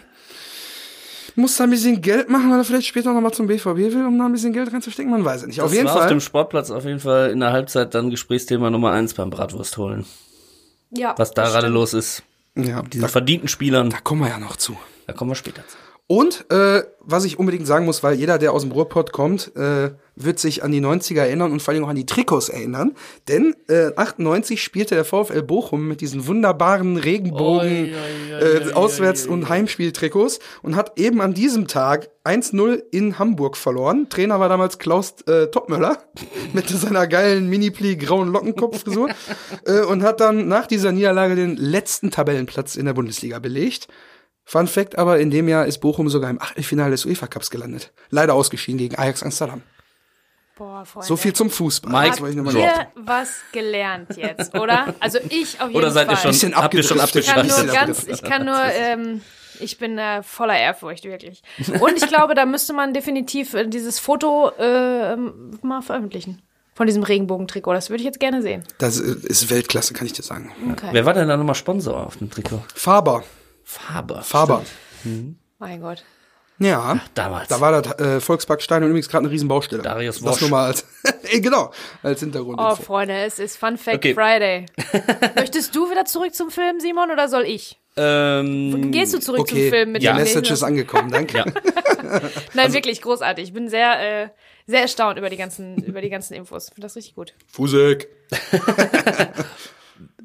[1.35, 4.05] Muss da ein bisschen Geld machen, weil er vielleicht später noch mal zum BVB will,
[4.05, 5.61] um da ein bisschen Geld reinzustecken, man weiß es nicht.
[5.61, 6.09] Auf Das jeden war auf Fall.
[6.09, 10.05] dem Sportplatz auf jeden Fall in der Halbzeit dann Gesprächsthema Nummer eins beim Bratwurst holen.
[10.91, 12.23] Ja, Was da gerade los ist.
[12.55, 13.89] ja, Diesen da, verdienten Spielern.
[13.89, 14.77] da kommen wir ja noch zu.
[15.07, 15.75] Da kommen wir später zu.
[16.05, 19.91] Und äh, was ich unbedingt sagen muss, weil jeder, der aus dem Ruhrpott kommt, äh,
[20.15, 22.93] wird sich an die 90er erinnern und vor allem auch an die Trikots erinnern.
[23.27, 27.93] Denn äh, 98 spielte der VfL Bochum mit diesen wunderbaren Regenbogen
[28.29, 34.07] äh, Auswärts- und Heimspieltrikots und hat eben an diesem Tag 1-0 in Hamburg verloren.
[34.09, 35.97] Trainer war damals Klaus äh, Topmöller
[36.53, 39.09] mit seiner geilen Mini-Pli grauen Lockenkopffrisur
[39.65, 43.87] äh, und hat dann nach dieser Niederlage den letzten Tabellenplatz in der Bundesliga belegt.
[44.45, 47.93] Fun Fact aber, in dem Jahr ist Bochum sogar im Achtelfinale des UEFA Cups gelandet.
[48.09, 49.61] Leider ausgeschieden gegen Ajax Amsterdam.
[50.55, 51.07] Boah, Freunde.
[51.07, 51.91] So viel zum Fußball.
[51.91, 54.93] Mike, Habt ihr was gelernt jetzt, oder?
[54.99, 56.15] Also ich auf jeden Oder seid Fall.
[56.15, 57.23] ihr schon, Bisschen habt ihr schon abgedriftet.
[57.25, 57.95] Ich kann nur abgeschaltet?
[57.95, 59.21] Bisschen ganz, ich kann nur, ähm,
[59.59, 61.41] ich bin äh, voller Ehrfurcht, wirklich.
[61.79, 66.41] Und ich glaube, da müsste man definitiv äh, dieses Foto äh, ähm, mal veröffentlichen.
[66.75, 67.73] Von diesem Regenbogentrikot.
[67.73, 68.63] Das würde ich jetzt gerne sehen.
[68.79, 70.51] Das äh, ist Weltklasse, kann ich dir sagen.
[70.71, 70.89] Okay.
[70.91, 72.63] Wer war denn da nochmal Sponsor auf dem Trikot?
[72.73, 73.23] Faber.
[73.63, 74.21] Faber.
[74.23, 74.63] Faber.
[75.59, 76.03] Mein Gott.
[76.59, 76.99] Ja.
[77.15, 77.47] Damals.
[77.49, 79.81] Da war das äh, Volksparkstadion übrigens gerade eine Riesenbaustelle.
[79.81, 80.41] Darius Das Wosch.
[80.41, 80.85] nur mal als,
[81.33, 81.71] genau,
[82.03, 82.59] als Hintergrund.
[82.61, 84.13] Oh, Freunde, es ist Fun Fact Okay.
[84.13, 84.65] Friday.
[85.35, 87.79] Möchtest du wieder zurück zum Film, Simon, oder soll ich?
[87.95, 91.37] ähm, Gehst du zurück okay, zum Film mit die dem Message ist angekommen, danke.
[91.37, 91.45] Ja.
[92.53, 93.45] Nein, wirklich großartig.
[93.45, 94.29] Ich bin sehr, äh,
[94.65, 96.67] sehr erstaunt über die ganzen, über die ganzen Infos.
[96.69, 97.33] Ich finde das richtig gut.
[97.51, 98.07] Fusek.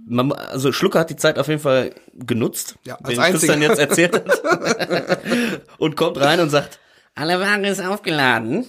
[0.09, 3.69] Man, also Schlucker hat die Zeit auf jeden Fall genutzt, Ja, als den Christian einziger.
[3.69, 5.61] jetzt erzählt hat.
[5.79, 6.79] und kommt rein und sagt,
[7.15, 8.67] alle Ware ist aufgeladen.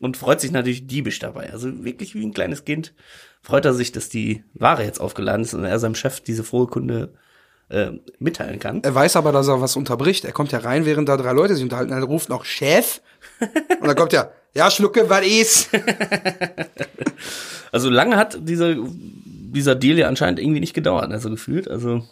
[0.00, 1.50] Und freut sich natürlich diebisch dabei.
[1.52, 2.92] Also wirklich wie ein kleines Kind
[3.46, 6.66] freut er sich, dass die Ware jetzt aufgeladen ist und er seinem Chef diese frohe
[6.66, 7.14] Kunde
[7.68, 8.82] äh, mitteilen kann.
[8.82, 10.24] Er weiß aber, dass er was unterbricht.
[10.24, 11.92] Er kommt ja rein, während da drei Leute sich unterhalten.
[11.92, 13.00] Er ruft noch Chef.
[13.80, 15.70] Und dann kommt ja, ja, Schlucke, was ist?
[17.72, 18.76] Also lange hat dieser,
[19.56, 21.68] dieser Deal ja anscheinend irgendwie nicht gedauert, also gefühlt.
[21.68, 22.02] Also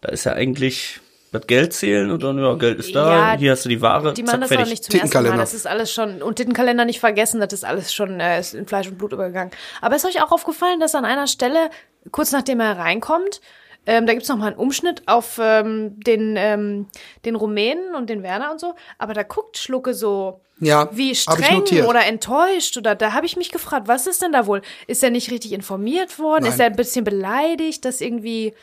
[0.00, 1.00] da ist ja eigentlich
[1.32, 4.14] das Geld zählen und dann, ja, Geld ist da, Ja, hier hast du die Ware,
[4.14, 4.70] Die zack, machen das auch fertig.
[4.70, 5.36] nicht zum ersten Mal.
[5.36, 8.66] Das ist alles schon, und Tittenkalender nicht vergessen, das ist alles schon äh, ist in
[8.66, 9.50] Fleisch und Blut übergegangen.
[9.82, 11.70] Aber ist euch auch aufgefallen, dass an einer Stelle,
[12.12, 13.40] kurz nachdem er reinkommt,
[13.86, 16.86] ähm, da gibt's noch mal einen Umschnitt auf ähm, den, ähm,
[17.24, 21.62] den Rumänen und den Werner und so, aber da guckt Schlucke so Ja, wie streng
[21.86, 24.62] oder enttäuscht oder da habe ich mich gefragt, was ist denn da wohl?
[24.86, 26.44] Ist er nicht richtig informiert worden?
[26.44, 26.52] Nein.
[26.52, 28.54] Ist er ein bisschen beleidigt, dass irgendwie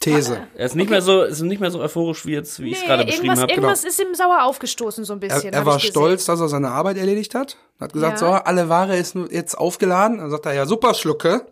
[0.00, 0.48] These.
[0.56, 2.84] Er ist nicht mehr so, ist nicht mehr so euphorisch wie jetzt, wie ich es
[2.84, 3.52] gerade beschrieben irgendwas, habe.
[3.52, 5.52] irgendwas ist ihm sauer aufgestoßen so ein Er, bisschen.
[5.52, 7.56] er hab war stolz, dass er seine Arbeit erledigt hat.
[7.80, 8.26] Hat gesagt, Ja.
[8.26, 10.18] so, alle Ware ist jetzt aufgeladen.
[10.18, 11.46] Dann sagt er, ja, super, Schlucke.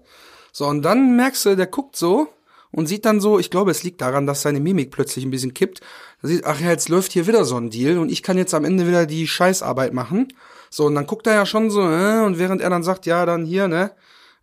[0.50, 2.28] So, und dann merkst du, der guckt so
[2.72, 5.54] und sieht dann so, ich glaube, es liegt daran, dass seine Mimik plötzlich ein bisschen
[5.54, 5.80] kippt.
[6.22, 8.54] Er sieht, ach ja, jetzt läuft hier wieder so ein Deal und ich kann jetzt
[8.54, 10.28] am Ende wieder die Scheißarbeit machen.
[10.70, 13.26] So, und dann guckt er ja schon so, äh, und während er dann sagt, ja,
[13.26, 13.92] dann hier, ne,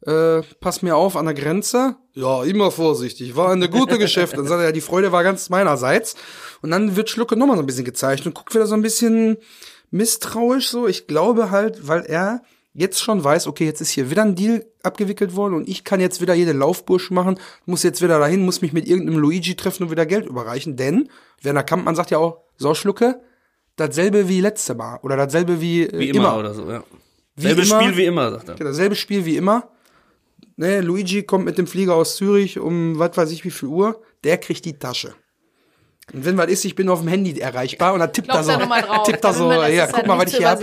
[0.06, 1.96] äh, pass mir auf an der Grenze.
[2.14, 3.36] Ja, immer vorsichtig.
[3.36, 4.38] War eine gute Geschäft.
[4.38, 6.16] Dann sagt er, ja, die Freude war ganz meinerseits.
[6.62, 9.38] Und dann wird Schlucke nochmal so ein bisschen gezeigt und guckt wieder so ein bisschen
[9.92, 10.88] misstrauisch so.
[10.88, 14.66] Ich glaube halt, weil er jetzt schon weiß, okay, jetzt ist hier wieder ein Deal
[14.84, 18.62] abgewickelt worden und ich kann jetzt wieder jede Laufbursch machen, muss jetzt wieder dahin, muss
[18.62, 21.10] mich mit irgendeinem Luigi treffen und wieder Geld überreichen, denn
[21.42, 23.22] Werner Kampmann sagt ja auch, so Schlucke,
[23.76, 26.84] dasselbe wie letzte Mal oder dasselbe wie, äh, Wie immer, oder so, ja.
[27.36, 27.82] Wie Selbes immer.
[27.82, 28.56] Spiel wie immer, sagt er.
[28.56, 29.70] Genau, dasselbe Spiel wie immer.
[30.58, 34.02] Ne, Luigi kommt mit dem Flieger aus Zürich um was weiß ich wie viel Uhr.
[34.26, 35.16] Der kriegt die Tasche.
[36.14, 38.52] Und wenn was ist, ich bin auf dem Handy erreichbar und dann tippt er so,
[38.52, 40.60] da tippt er so, ja, guck mal, was ich hier hab.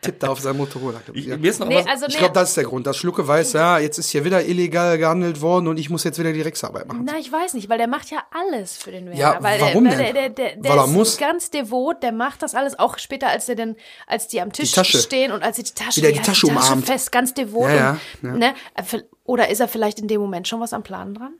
[0.00, 1.00] Tippt er auf sein Motorroller.
[1.12, 1.36] Ich, ja.
[1.36, 3.26] Mir ist noch Nee, was, also Ich nee, glaube, das ist der Grund, dass Schlucke
[3.26, 6.42] weiß, ja, jetzt ist hier wieder illegal gehandelt worden und ich muss jetzt wieder die
[6.42, 7.02] Drecksarbeit machen.
[7.04, 9.18] Na, ich weiß nicht, weil der macht ja alles für den Werner.
[9.18, 10.14] Ja, weil warum der, weil denn?
[10.14, 11.16] Der, der, der, der Weil er ist muss.
[11.18, 14.72] ganz devot, der macht das alles, auch später, als der denn, als die am Tisch
[14.72, 14.98] Tasche.
[14.98, 16.86] stehen und als sie die Tasche, Wieder die hat Tasche umarmt.
[16.86, 17.68] fest, ganz devot.
[17.68, 18.38] Ja, ja, und.
[18.38, 18.82] Ne, äh,
[19.24, 21.34] oder ist er vielleicht in dem Moment schon was am Plan dran?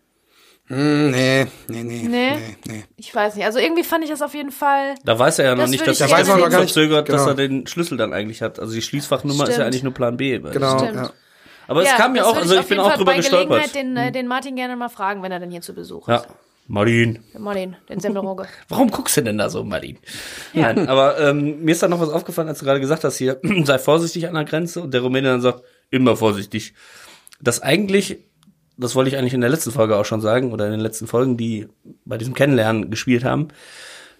[0.68, 2.08] Hm, nee, nee, nee, Nee?
[2.08, 2.84] nee, nee.
[2.96, 3.44] Ich weiß nicht.
[3.46, 4.94] Also irgendwie fand ich das auf jeden Fall.
[5.04, 6.42] da weiß er ja noch Das nicht, dass ich er weiß noch sehen.
[6.50, 7.28] gar nicht verzögert, dass Genau.
[7.28, 8.58] er den Schlüssel dann eigentlich hat.
[8.60, 9.66] Also die Schließfachnummer ist ja Stimmt.
[9.66, 10.42] eigentlich nur Plan B.
[10.42, 10.96] weil- Genau, Stimmt.
[10.96, 11.10] ja.
[11.68, 13.18] Aber es kam mir das auch, also ich auf bin jeden auch Fall drüber bei
[13.18, 13.74] Gelegenheit gestolpert.
[13.74, 16.16] Den, äh, den Martin gerne mal fragen, wenn er denn hier zu Besuch Ja.
[16.16, 16.28] ist.
[16.66, 17.20] Martin.
[17.38, 18.46] Martin, den Semmelroge.
[18.68, 19.96] Warum guckst du denn da so, Martin?
[20.52, 23.40] Nein, aber ähm, mir ist da noch was aufgefallen, als du gerade gesagt hast, hier,
[23.64, 26.74] sei vorsichtig an der Grenze und der Rumäne dann sagt, immer vorsichtig.
[27.40, 28.18] Das eigentlich,
[28.78, 31.06] das wollte ich eigentlich in der letzten Folge auch schon sagen, oder in den letzten
[31.06, 31.68] Folgen, die
[32.04, 33.48] bei diesem Kennenlernen gespielt haben,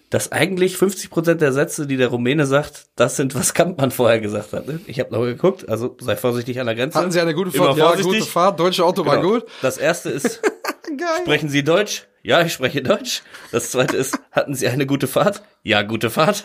[0.09, 4.19] dass eigentlich 50 Prozent der Sätze, die der Rumäne sagt, das sind, was Kampmann vorher
[4.19, 4.67] gesagt hat.
[4.67, 4.79] Ne?
[4.87, 6.97] Ich habe noch geguckt, also sei vorsichtig an der Grenze.
[6.97, 7.77] Hatten Sie eine gute Fahrt?
[7.77, 9.33] Ja, gute Fahrt, deutsche Autobahn, Genau.
[9.33, 9.45] gut.
[9.61, 10.41] Das erste ist,
[10.97, 11.07] Geil.
[11.21, 12.05] Sprechen Sie Deutsch?
[12.21, 13.21] Ja, ich spreche Deutsch.
[13.51, 15.41] Das zweite ist, hatten Sie eine gute Fahrt?
[15.63, 16.43] Ja, gute Fahrt.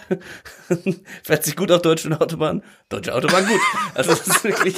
[1.25, 2.63] Fährt sich gut auf deutschen Autobahnen?
[2.89, 3.61] Deutsche Autobahn gut.
[3.95, 4.77] Also das ist wirklich,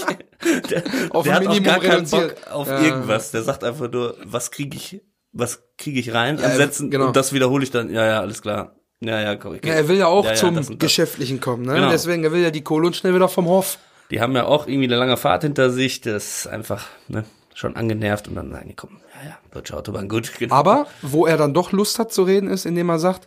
[0.70, 2.80] der, Auf der hat auch gar keinen Bock auf Ja.
[2.82, 3.30] irgendwas.
[3.30, 5.02] Der sagt einfach nur, was kriege ich,
[5.32, 7.08] was kriege ich rein Ja, an Sätzen genau.
[7.08, 7.90] und das wiederhole ich dann.
[7.90, 8.76] Ja, ja, alles klar.
[9.00, 9.68] Ja, ja, komm, okay.
[9.68, 10.86] Ja, er will ja auch Ja, zum das und das.
[10.88, 11.74] Geschäftlichen kommen, ne?
[11.74, 11.90] Genau.
[11.90, 13.78] Deswegen, er will ja die Kohle und schnell wieder vom Hof.
[14.10, 16.00] Die haben ja auch irgendwie eine lange Fahrt hinter sich.
[16.00, 17.24] Das ist einfach, ne,
[17.56, 20.30] schon angenervt und dann sagen die, komm, ja, ja, deutsche Autobahn gut.
[20.38, 20.54] Genau.
[20.54, 23.26] Aber, wo er dann doch Lust hat zu reden, ist, indem er sagt,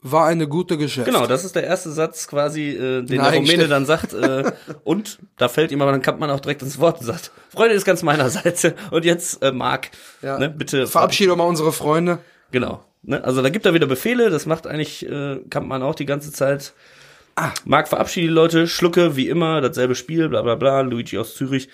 [0.00, 1.06] war eine gute Geschäft.
[1.06, 3.70] Genau, das ist der erste Satz quasi, äh, den der Nein, Rumäne stimmt.
[3.70, 4.14] dann sagt.
[4.14, 4.50] Äh,
[4.84, 7.74] und da fällt ihm aber, dann kann man auch direkt ins Wort und sagt, Freunde
[7.74, 8.66] ist ganz meinerseits.
[8.90, 9.90] Und jetzt äh, Marc,
[10.22, 10.38] Ja.
[10.38, 10.86] ne, bitte.
[10.86, 12.18] Verabschiede doch mal unsere Freunde.
[12.50, 12.82] Genau.
[13.02, 13.22] Ne?
[13.22, 16.72] Also da gibt er wieder Befehle, das macht eigentlich äh, Kampmann auch die ganze Zeit.
[17.36, 17.50] Ah.
[17.66, 21.68] Marc verabschiedet die Leute, Schlucke, wie immer, dasselbe Spiel, bla bla bla, Luigi aus Zürich.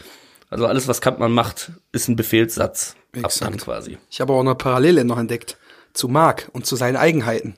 [0.50, 2.96] Also alles, was Kampmann macht, ist ein Befehlssatz.
[3.16, 3.42] Ab Exakt.
[3.42, 3.98] dann quasi.
[4.10, 5.58] Ich habe auch eine Parallele noch entdeckt
[5.92, 7.56] zu Mark und zu seinen Eigenheiten.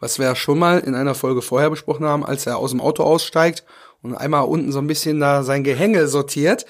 [0.00, 2.80] Was wir ja schon mal in einer Folge vorher besprochen haben, als er aus dem
[2.80, 3.64] Auto aussteigt
[4.02, 6.66] und einmal unten so ein bisschen da sein Gehänge sortiert.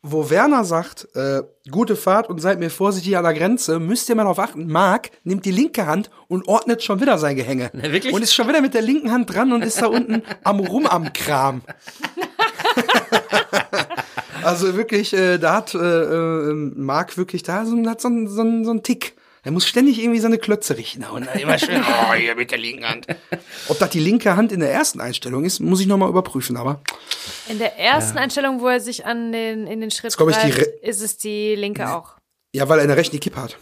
[0.00, 4.14] Wo Werner sagt, äh, gute Fahrt und seid mir vorsichtig an der Grenze, müsst ihr
[4.14, 7.70] mal darauf achten, Mark nimmt die linke Hand und ordnet schon wieder sein Gehänge.
[7.72, 8.14] Na, wirklich?
[8.14, 10.86] Und ist schon wieder mit der linken Hand dran und ist da unten am Rum
[10.86, 11.62] am Kram.
[14.44, 18.36] Also wirklich, äh, da hat äh, äh, Marc wirklich da so, hat so, einen- so,
[18.36, 19.14] so einen Tick.
[19.44, 21.04] Er muss ständig irgendwie seine Klötze richten.
[21.04, 23.06] Und dann immer schön, oh, hier mit der linken Hand.
[23.68, 26.56] Ob das die linke Hand in der ersten Einstellung ist, muss ich nochmal überprüfen.
[26.56, 26.80] Aber
[27.48, 30.50] In der ersten Einstellung, wo er sich an den, in den Schritt glaub ich, die
[30.50, 32.14] greift, Re- ist es die linke auch.
[32.52, 33.56] ja, weil er in der rechten die Kippe hat.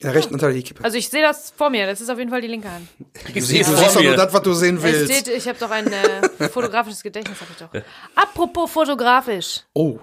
[0.00, 0.82] In der rechten Hand hat er die Kippe.
[0.82, 2.88] Also ich sehe das vor mir, das ist auf jeden Fall die linke Hand.
[3.34, 5.12] du siehst, du siehst doch nur das, was du sehen Es willst.
[5.14, 7.68] steht, ich habe doch ein äh, fotografisches Gedächtnis, habe ich doch.
[8.14, 9.60] Apropos fotografisch.
[9.74, 9.98] Oh,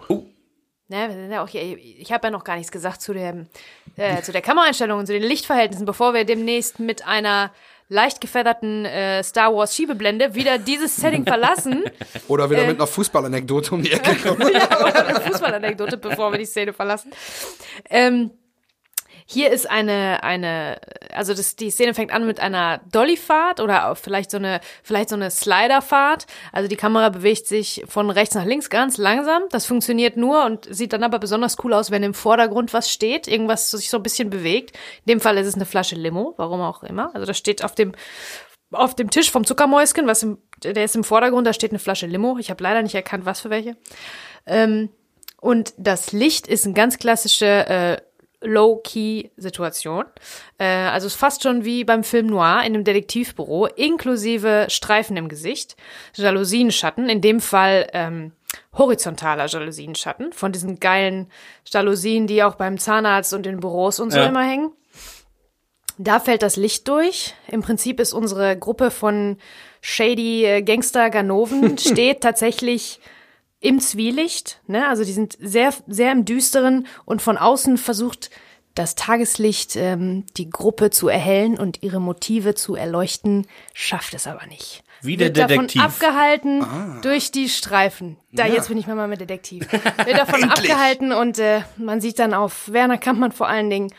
[0.90, 3.48] Ne, wir sind ja auch hier, ich habe ja noch gar nichts gesagt zu, dem,
[3.98, 7.52] äh, zu der Kameraeinstellung und zu den Lichtverhältnissen, bevor wir demnächst mit einer
[7.90, 11.84] leicht gefedderten äh, Star Wars Schiebeblende wieder dieses Setting verlassen.
[12.30, 12.50] oder Äh.
[12.52, 14.50] wieder mit einer Fußballanekdote um die Ecke kommen.
[14.54, 17.12] ja, oder eine Fußballanekdote, bevor wir die Szene verlassen.
[17.90, 18.32] Ähm,
[19.30, 20.80] hier ist eine, eine,
[21.12, 25.16] also das, die Szene fängt an mit einer Dollyfahrt oder vielleicht so eine, vielleicht so
[25.16, 26.28] eine Sliderfahrt.
[26.54, 29.44] Also die Kamera bewegt sich von rechts nach links ganz langsam.
[29.50, 33.28] Das funktioniert nur und sieht dann aber besonders cool aus, wenn im Vordergrund was steht,
[33.28, 34.78] irgendwas sich so ein bisschen bewegt.
[35.06, 37.14] In dem Fall ist es eine Flasche Limo, warum auch immer.
[37.14, 37.92] Also das steht auf dem,
[38.72, 42.08] auf dem Tisch vom Zuckermäuschen, was im, der ist im Vordergrund, da steht eine Flasche
[42.08, 42.38] Limo.
[42.40, 43.76] Ich habe leider nicht erkannt, was für welche.
[44.46, 44.88] Ähm,
[45.42, 47.98] und das Licht ist eine ganz klassische äh,
[48.42, 50.06] Low-Key-Situation.
[50.58, 55.18] Äh, also es ist fast schon wie beim Film Noir in einem Detektivbüro, inklusive Streifen
[55.18, 55.76] im Gesicht,
[56.16, 58.32] Jalousienschatten, in dem Fall ähm,
[58.78, 61.30] horizontaler Jalousienschatten, von diesen geilen
[61.66, 64.28] Jalousien, die auch beim Zahnarzt und in Büros und so Ja.
[64.28, 64.72] immer hängen.
[66.00, 67.34] Da fällt das Licht durch.
[67.48, 69.38] Im Prinzip ist unsere Gruppe von
[69.82, 73.00] shady äh, Gangster Ganoven steht tatsächlich
[73.60, 74.88] im Zwielicht, ne?
[74.88, 78.30] Also die sind sehr, sehr im Düsteren und von außen versucht
[78.76, 84.46] das Tageslicht ähm, die Gruppe zu erhellen und ihre Motive zu erleuchten, schafft es aber
[84.46, 84.84] nicht.
[85.02, 85.82] Wie der Wird davon Detektiv.
[85.84, 86.66] abgehalten
[87.02, 88.18] durch die Streifen.
[88.32, 89.72] Da jetzt bin ich mal mit Detektiv.
[89.72, 93.94] Wird davon abgehalten und äh, man sieht dann auf Werner Kampmann vor allen Dingen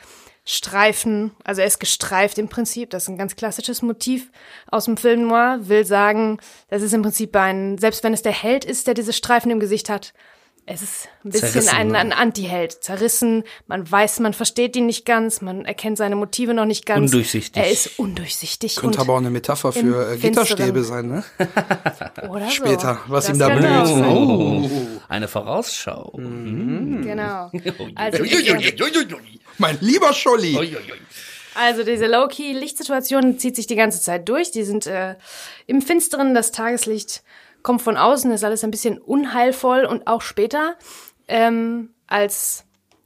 [0.50, 4.30] Streifen, also er ist gestreift im Prinzip, das ist ein ganz klassisches Motiv
[4.70, 6.38] aus dem Film Noir, will sagen,
[6.70, 9.60] das ist im Prinzip ein, selbst wenn es der Held ist, der diese Streifen im
[9.60, 10.14] Gesicht hat,
[10.64, 11.98] es ist ein bisschen Zerrissen, ein, ne?
[11.98, 12.82] ein Anti-Held.
[12.82, 17.10] Zerrissen, man weiß, man versteht ihn nicht ganz, man erkennt seine Motive noch nicht ganz.
[17.10, 17.62] Undurchsichtig.
[17.62, 18.76] Er ist undurchsichtig.
[18.76, 20.16] Könnte und, aber auch eine Metapher für äh.
[20.18, 21.24] Gitterstäbe sein, ne?
[22.28, 23.12] oder Später, so.
[23.12, 23.86] was Das ihm da blüht.
[23.86, 24.04] sein.
[24.06, 24.70] Oh.
[25.08, 26.12] Eine Vorausschau.
[26.14, 27.50] Genau.
[27.94, 28.22] Also,
[29.58, 30.78] Mein lieber Scholli.
[31.54, 34.52] Also diese Low-Key-Lichtsituation zieht sich die ganze Zeit durch.
[34.52, 35.16] Die sind äh,
[35.66, 37.24] im Finsteren, das Tageslicht
[37.62, 40.76] kommt von außen, ist alles ein bisschen unheilvoll und auch später,
[41.26, 42.64] ähm, als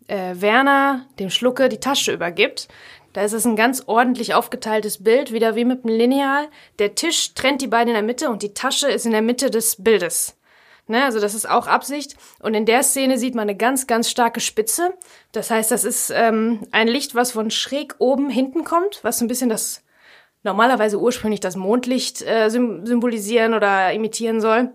[0.09, 2.69] äh, Werner dem Schlucke die Tasche übergibt,
[3.13, 6.49] da ist es ein ganz ordentlich aufgeteiltes Bild, wieder wie mit einem Lineal.
[6.79, 9.51] Der Tisch trennt die beiden in der Mitte und die Tasche ist in der Mitte
[9.51, 10.37] des Bildes.
[10.93, 12.17] Ne, also das ist auch Absicht.
[12.41, 14.93] Und in der Szene sieht man eine ganz, ganz starke Spitze.
[15.33, 19.25] Das heißt, das ist ähm, ein Licht, was von schräg oben hinten kommt, was so
[19.25, 19.83] ein bisschen das
[20.43, 24.75] normalerweise ursprünglich das Mondlicht äh, sym symbolisieren oder imitieren soll.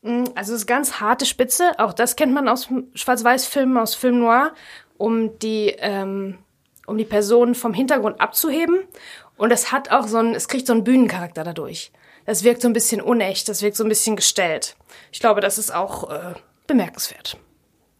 [0.00, 1.78] Mm, Also es ist ganz harte Spitze.
[1.78, 4.54] Auch das kennt man aus Schwarz-Weiß-Filmen, aus Film Noir,
[4.96, 6.38] um die ähm,
[6.86, 8.78] um die Person vom Hintergrund abzuheben.
[9.36, 11.92] Und es hat auch so ein, es kriegt so einen Bühnencharakter dadurch.
[12.26, 14.76] Das wirkt so ein bisschen unecht, das wirkt so ein bisschen gestellt.
[15.12, 16.34] Ich glaube, das ist auch äh,
[16.66, 17.36] bemerkenswert.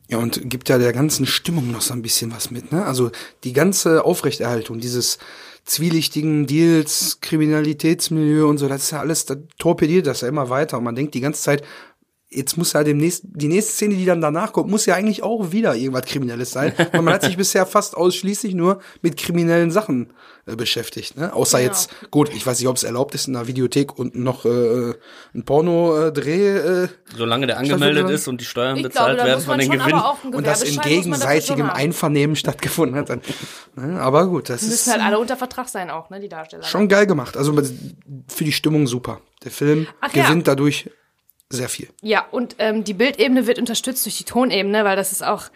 [0.08, 2.84] Ja, und gibt ja der ganzen Stimmung noch so ein bisschen was mit, ne?
[2.84, 3.12] Also
[3.44, 5.18] die ganze Aufrechterhaltung dieses
[5.64, 10.78] zwielichtigen Deals, Kriminalitätsmilieu und so, das ist ja alles, da torpediert das ja immer weiter
[10.78, 11.62] und man denkt die ganze Zeit,
[12.32, 15.50] jetzt muss ja demnächst, die nächste Szene, die dann danach kommt, muss ja eigentlich auch
[15.50, 16.72] wieder irgendwas Kriminelles sein.
[16.92, 20.12] Und man hat sich bisher fast ausschließlich nur mit kriminellen Sachen
[20.46, 21.32] äh, beschäftigt, ne?
[21.32, 21.70] Außer Genau.
[21.70, 24.94] jetzt, gut, ich weiß nicht, ob es erlaubt ist, in einer Videothek unten noch äh,
[25.34, 29.56] ein Porno-Dreh äh, Solange der angemeldet ist und die Steuern Ich bezahlt glaube, werden von
[29.56, 30.02] man den Gewinnen.
[30.34, 31.68] und das in gegenseitigem.
[31.68, 33.10] Einvernehmen stattgefunden hat.
[33.10, 33.20] Dann,
[33.74, 34.00] ne?
[34.00, 36.62] Aber gut, das ist Müssen halt alle unter Vertrag sein auch, ne, die Darsteller.
[36.62, 37.36] schon geil gemacht.
[37.36, 37.54] Also
[38.28, 39.20] für die Stimmung super.
[39.44, 40.24] Der Film Ach ja.
[40.26, 40.90] gewinnt dadurch
[41.50, 41.88] sehr viel.
[42.00, 45.46] Ja, und ähm, die Bildebene wird unterstützt durch die Tonebene, weil das ist auch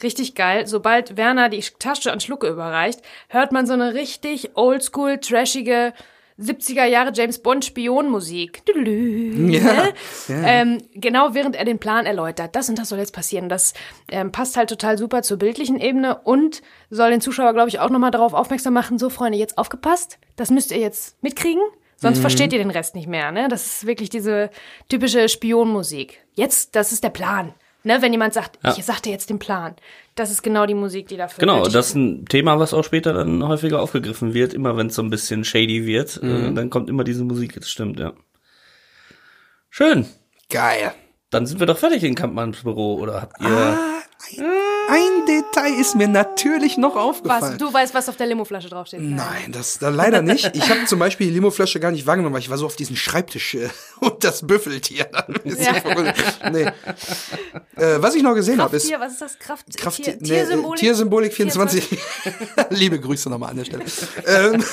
[0.00, 0.68] richtig geil.
[0.68, 5.92] Sobald Werner die Tasche an Schlucke überreicht, hört man so eine richtig oldschool, trashige
[6.40, 8.62] 70er Jahre James Bond Spionmusik.
[8.74, 9.92] Ja, ne?
[10.28, 10.42] ja.
[10.44, 12.56] Ähm, genau während er den Plan erläutert.
[12.56, 13.48] Das und das soll jetzt passieren.
[13.48, 13.74] Das
[14.10, 17.90] ähm, passt halt total super zur bildlichen Ebene und soll den Zuschauer, glaube ich, auch
[17.90, 20.18] nochmal darauf aufmerksam machen, so Freunde, jetzt aufgepasst.
[20.36, 21.62] Das müsst ihr jetzt mitkriegen.
[22.00, 22.22] Sonst Mhm.
[22.22, 23.48] versteht ihr den Rest nicht mehr, ne?
[23.48, 24.50] Das ist wirklich diese
[24.88, 26.24] typische Spionmusik.
[26.34, 27.54] Jetzt, das ist der Plan.
[27.82, 28.74] Ne, wenn jemand sagt, Ja.
[28.76, 29.74] ich sagte jetzt den Plan.
[30.14, 33.14] Das ist genau die Musik, die dafür Genau, das ist ein Thema, was auch später
[33.14, 34.52] dann häufiger aufgegriffen wird.
[34.52, 36.30] Immer wenn es so ein bisschen shady wird, Mhm.
[36.50, 37.54] äh, dann kommt immer diese Musik.
[37.54, 38.12] Das stimmt, ja.
[39.70, 40.06] Schön.
[40.50, 40.92] Geil.
[41.30, 43.78] Dann sind wir doch fertig in Kampmanns Büro, oder habt ihr?
[44.88, 47.58] Ein Detail ist mir natürlich noch Was, aufgefallen.
[47.58, 49.00] du weißt, was auf der Limoflasche draufsteht.
[49.00, 50.50] Nein, das da leider nicht.
[50.54, 52.96] Ich habe zum Beispiel die Limoflasche gar nicht wahrgenommen, weil ich war so auf diesen
[52.96, 53.68] Schreibtisch äh,
[54.00, 55.08] und das Büffeltier.
[55.44, 55.74] Ist Ja.
[56.50, 56.62] nee.
[57.76, 59.38] äh, was ich noch gesehen habe, ist Krafttier, was ist das?
[59.38, 60.78] Kraft, Kraft Tier, nee, Tiersymbolik?
[60.82, 61.98] äh, Tiersymbolik 24.
[62.70, 63.84] Liebe Grüße nochmal an der Stelle.
[64.26, 64.64] ähm,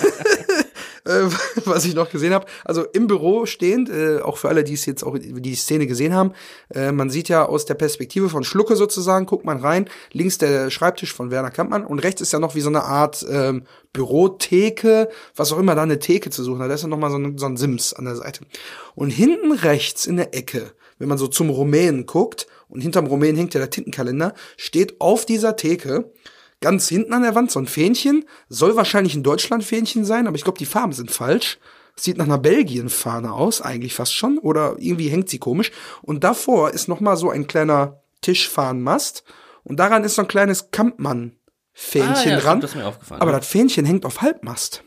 [1.08, 1.30] äh,
[1.66, 4.86] was ich noch gesehen habe, also im Büro stehend, äh, auch für alle, die es
[4.86, 6.34] jetzt auch die, Szene gesehen haben,
[6.74, 10.70] äh, man sieht ja aus der Perspektive von Schlucke sozusagen, guckt man rein, links der
[10.70, 15.10] Schreibtisch von Werner Kampmann und rechts ist ja noch wie so eine Art ähm, Bürotheke,
[15.36, 16.70] was auch immer da eine Theke zu suchen hat.
[16.70, 18.42] Da ist ja noch mal so ein, so ein Sims an der Seite.
[18.94, 23.38] Und hinten rechts in der Ecke, wenn man so zum Rumänen guckt, und hinterm Rumänen
[23.38, 26.12] hängt ja der Tintenkalender, steht auf dieser Theke
[26.62, 28.26] ganz hinten an der Wand so ein Fähnchen.
[28.50, 31.60] Soll wahrscheinlich ein Deutschland-Fähnchen sein, aber ich glaube, die Farben sind falsch.
[31.96, 34.38] Sieht nach einer Belgien-Fahne aus, eigentlich fast schon.
[34.38, 35.72] Oder irgendwie hängt sie komisch.
[36.02, 39.24] Und davor ist noch mal so ein kleiner Tischfahnenmast.
[39.64, 42.62] Und daran ist so ein kleines Kampmann-Fähnchen Ah, ja, dran.
[42.62, 43.40] das ist mir aufgefallen, aber ja.
[43.40, 44.84] das Fähnchen hängt auf Halbmast.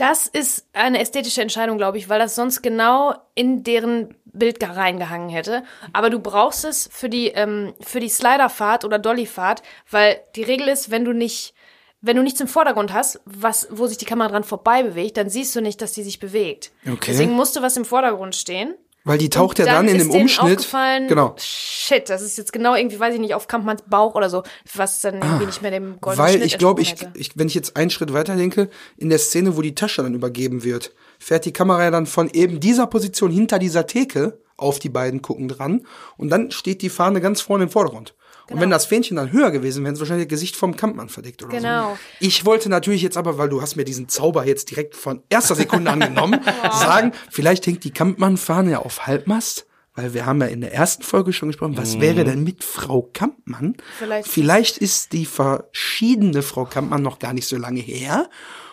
[0.00, 5.28] Das ist eine ästhetische Entscheidung, glaube ich, weil das sonst genau in deren Bild reingehangen
[5.28, 5.62] hätte.
[5.92, 10.68] Aber du brauchst es für die, ähm, für die Sliderfahrt oder Dollyfahrt, weil die Regel
[10.68, 11.52] ist, wenn du nicht,
[12.00, 15.28] wenn du nichts im Vordergrund hast, was, wo sich die Kamera dran vorbei bewegt, dann
[15.28, 16.72] siehst du nicht, dass die sich bewegt.
[16.86, 17.10] Okay.
[17.10, 18.74] Deswegen musste was im Vordergrund stehen.
[19.04, 20.68] Weil die taucht ja dann, in ist dem Umschnitt.
[21.08, 21.34] Genau.
[21.38, 24.42] Shit, das ist jetzt genau irgendwie, weiß ich nicht, auf Kampmanns Bauch oder so,
[24.74, 27.46] was dann irgendwie nicht mehr dem goldenen Ah, Weil Schnitt ich glaube, ich, ich, wenn
[27.46, 30.92] ich jetzt einen Schritt weiter denke, in der Szene, wo die Tasche dann übergeben wird,
[31.18, 35.22] fährt die Kamera ja dann von eben dieser Position hinter dieser Theke auf die beiden
[35.22, 35.86] gucken dran
[36.18, 38.14] und dann steht die Fahne ganz vorne im Vordergrund.
[38.50, 41.08] Und wenn das Fähnchen dann höher gewesen wäre, wäre es wahrscheinlich das Gesicht vom Kampmann
[41.08, 41.92] verdeckt oder Genau.
[41.94, 41.98] so.
[42.20, 45.54] Ich wollte natürlich jetzt aber, weil du hast mir diesen Zauber jetzt direkt von erster
[45.54, 46.40] Sekunde angenommen,
[46.72, 51.02] sagen, vielleicht hängt die Kampmann-Fahne ja auf Halbmast, weil wir haben ja in der ersten
[51.02, 53.76] Folge schon gesprochen, was wäre denn mit Frau Kampmann?
[53.98, 58.28] Vielleicht- Vielleicht ist die verschiedene Frau Kampmann noch gar nicht so lange her.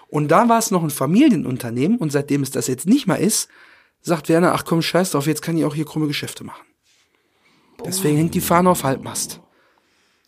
[0.10, 3.50] Und da war es noch ein Familienunternehmen und seitdem es das jetzt nicht mehr ist,
[4.02, 6.64] sagt Werner, ach komm, scheiß drauf, jetzt kann ich auch hier krumme Geschäfte machen.
[7.86, 9.42] Deswegen hängt die Fahne auf Halbmast.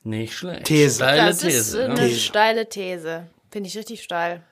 [0.04, 0.66] Nicht schlecht.
[0.66, 0.96] These.
[0.96, 1.86] Steile Das ist These.
[1.86, 2.00] eine ne?
[2.08, 2.20] These.
[2.20, 3.28] steile These.
[3.52, 4.44] Finde ich richtig steil.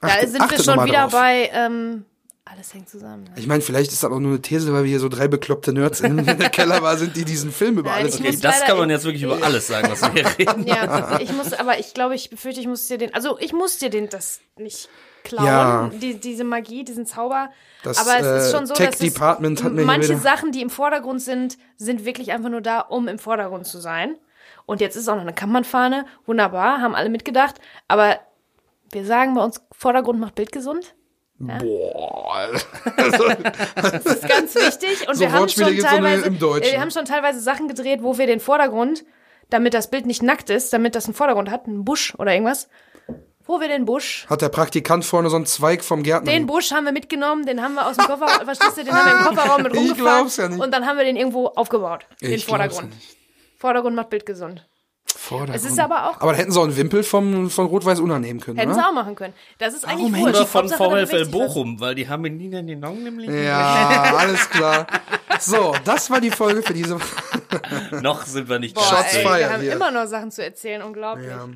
[0.00, 1.12] Da Achte- sind wir schon wieder drauf.
[1.12, 2.04] bei, ähm,
[2.44, 3.24] alles hängt zusammen.
[3.24, 3.30] Ne?
[3.36, 5.72] Ich meine, vielleicht ist das auch nur eine These, weil wir hier so drei bekloppte
[5.72, 8.42] Nerds in der Keller war, sind, die diesen Film über Nein, alles ich Okay, reden.
[8.42, 10.66] das kann man jetzt wirklich über alles sagen, was wir hier reden.
[10.66, 13.78] Ja, ich muss, aber ich glaube, ich befürchte, ich muss dir den, also ich muss
[13.78, 14.88] dir den das nicht
[15.24, 15.90] klauen, Ja.
[15.94, 17.50] die, diese Magie, diesen Zauber.
[17.84, 19.18] Das, aber es ist äh, schon so, Tech dass es,
[19.84, 23.78] manche Sachen, die im Vordergrund sind, sind wirklich einfach nur da, um im Vordergrund zu
[23.80, 24.16] sein.
[24.66, 27.56] Und jetzt ist auch noch eine Kammernfahne, wunderbar, haben alle mitgedacht.
[27.88, 28.18] Aber
[28.92, 30.94] wir sagen bei uns, Vordergrund macht Bild gesund.
[31.38, 32.48] Boah.
[32.96, 35.08] Das ist ganz wichtig.
[35.08, 36.72] Und So wir haben schon teilweise, im Deutschen.
[36.72, 39.04] wir haben schon teilweise Sachen gedreht, wo wir den Vordergrund,
[39.50, 42.68] damit das Bild nicht nackt ist, damit das einen Vordergrund hat, einen Busch oder irgendwas,
[43.44, 46.30] wo wir den Busch, Hat der Praktikant vorne so einen Zweig vom Gärtner?
[46.30, 49.06] den Busch haben wir mitgenommen, den haben wir aus dem Kofferraum, verstehst du, den haben
[49.10, 50.60] wir im Kofferraum mit Ich rumgefahren glaub's ja nicht.
[50.62, 52.90] und dann haben wir den irgendwo aufgebaut, den Ich ja Vordergrund.
[52.90, 53.18] nicht.
[53.62, 54.66] Vordergrund macht Bild gesund.
[55.06, 55.56] Vordergrund.
[55.56, 58.40] Es ist aber auch, Aber da hätten sie auch einen Wimpel vom, von Rot-Weiß unannehmen
[58.40, 58.88] können, hätten sie oder?
[58.88, 59.34] auch machen können.
[59.58, 60.36] Das ist eigentlich Warum wurscht.
[60.36, 61.26] Oder von VfL.
[61.26, 64.88] Bochum, weil die haben in Liga den Augen nämlich Ja, alles klar.
[65.38, 66.98] So, das war die Folge für diese
[68.00, 69.72] Noch sind wir nicht Boah, Shots ey, wir haben hier.
[69.72, 71.28] immer noch Sachen zu erzählen, unglaublich.
[71.28, 71.48] Ja.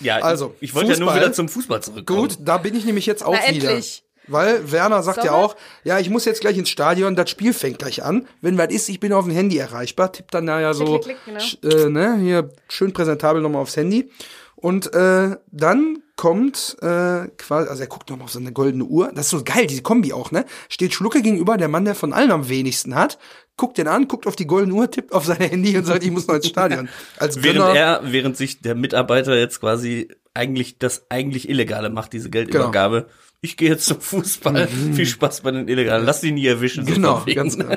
[0.00, 2.20] Ja, Also, ich wollte ja nur wieder zum Fußball zurückkommen.
[2.20, 3.68] Gut, da bin ich nämlich jetzt auch Na, wieder.
[3.70, 4.02] endlich.
[4.30, 5.44] Weil Werner sagt ja Sommer?
[5.44, 8.26] auch, ja, ich muss jetzt gleich ins Stadion, das Spiel fängt gleich an.
[8.40, 11.16] Wenn was ist, ich bin auf dem Handy erreichbar, tippt dann da ja so, klick,
[11.24, 11.76] klick, genau.
[11.76, 14.10] äh, ne, hier schön präsentabel nochmal aufs Handy.
[14.56, 19.10] Und äh, dann kommt äh, quasi, also er guckt nochmal auf so eine goldene Uhr.
[19.14, 20.44] Das ist so geil, diese Kombi auch, ne?
[20.68, 23.18] Steht Schlucke gegenüber, der Mann, der von allen am wenigsten hat,
[23.56, 26.10] guckt den an, guckt auf die goldene Uhr, tippt auf sein Handy und sagt, ich
[26.10, 26.90] muss noch ins Stadion.
[27.18, 32.12] Als Während Gönner, er, während sich der Mitarbeiter jetzt quasi eigentlich das eigentlich Illegale macht,
[32.12, 33.08] diese Geldübergabe.
[33.40, 34.68] Ich gehe jetzt zum Fußball.
[34.68, 36.04] Viel Spaß bei den Illegalen.
[36.04, 36.86] Lass die nie erwischen.
[36.86, 37.76] so Genau, ganz genau.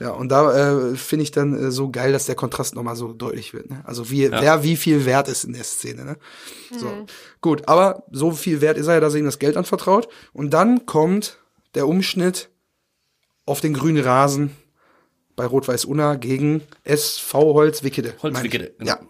[0.00, 3.12] Ja, und da äh, finde ich dann äh, so geil, dass der Kontrast nochmal so
[3.12, 3.68] deutlich wird.
[3.68, 3.82] Ne?
[3.84, 6.04] Also wie, wer wie viel wert ist in der Szene.
[6.06, 6.16] Ne?
[6.74, 7.06] So,
[7.42, 10.08] gut, aber so viel wert ist er ja, dass er ihm das Geld anvertraut.
[10.32, 11.38] Und dann kommt
[11.74, 12.48] der Umschnitt
[13.44, 14.56] auf den grünen Rasen
[15.36, 18.14] bei Rot-Weiß Unna gegen SV Holzwickede.
[18.22, 18.78] Holzwickede, meine ich.
[18.78, 18.90] genau.
[18.90, 19.00] Ja.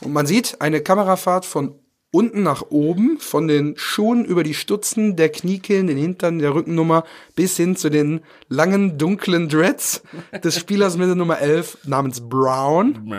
[0.00, 1.78] Und man sieht eine Kamerafahrt von
[2.10, 7.04] unten nach oben, von den Schuhen über die Stutzen, der Kniekehlen, den Hintern, der Rückennummer,
[7.34, 10.02] bis hin zu den langen, dunklen Dreads
[10.42, 13.12] des Spielers mit der Nummer 11 namens Brown.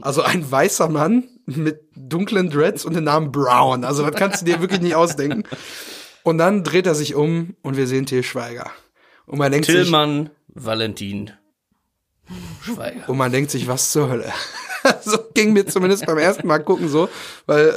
[0.00, 3.84] Also ein weißer Mann mit dunklen Dreads und den Namen Brown.
[3.84, 5.44] Also das kannst du dir wirklich nicht ausdenken.
[6.22, 8.70] Und dann dreht er sich um und wir sehen Till Schweiger.
[9.26, 11.32] Und man denkt sich, Tillmann, Valentin,
[12.62, 13.08] Schweiger.
[13.08, 14.32] Und man denkt sich, was zur Hölle.
[15.10, 17.08] so ging mir zumindest beim ersten Mal gucken so,
[17.46, 17.68] weil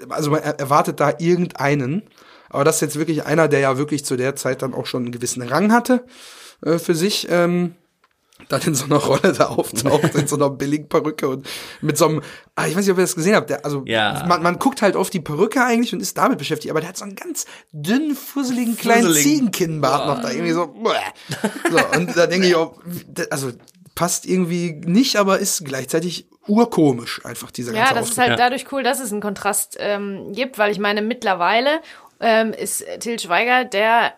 [0.00, 2.02] äh, also man er- erwartet da irgendeinen,
[2.50, 5.02] aber das ist jetzt wirklich einer, der ja wirklich zu der Zeit dann auch schon
[5.04, 6.04] einen gewissen Rang hatte
[6.64, 7.26] äh, für sich.
[7.30, 7.74] Ähm,
[8.48, 11.44] dann in so einer Rolle da auftaucht, in so einer billigen Perücke und
[11.82, 12.22] mit so einem,
[12.54, 14.24] ah, ich weiß nicht, ob ihr das gesehen habt, der, also Ja.
[14.28, 16.96] man, man guckt halt auf die Perücke eigentlich und ist damit beschäftigt, aber der hat
[16.96, 19.24] so einen ganz dünnen, fusseligen, kleinen Fusselig.
[19.24, 20.72] Ziegenkinnbart noch da, irgendwie so,
[21.68, 22.78] so und da denke ich auch,
[23.30, 23.50] also
[23.96, 28.28] passt irgendwie nicht, aber ist gleichzeitig urkomisch einfach dieser Ja, ganze das ist Auftritt.
[28.30, 31.80] halt dadurch cool, dass es einen Kontrast ähm, gibt, weil ich meine, mittlerweile
[32.20, 34.14] ähm, ist Till Schweiger der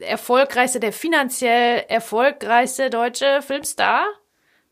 [0.00, 4.04] äh, erfolgreichste, der finanziell erfolgreichste deutsche Filmstar.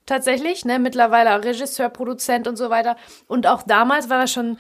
[0.07, 0.79] Tatsächlich, ne?
[0.79, 2.97] Mittlerweile auch Regisseur, Produzent und so weiter.
[3.29, 4.59] Und auch damals war er schon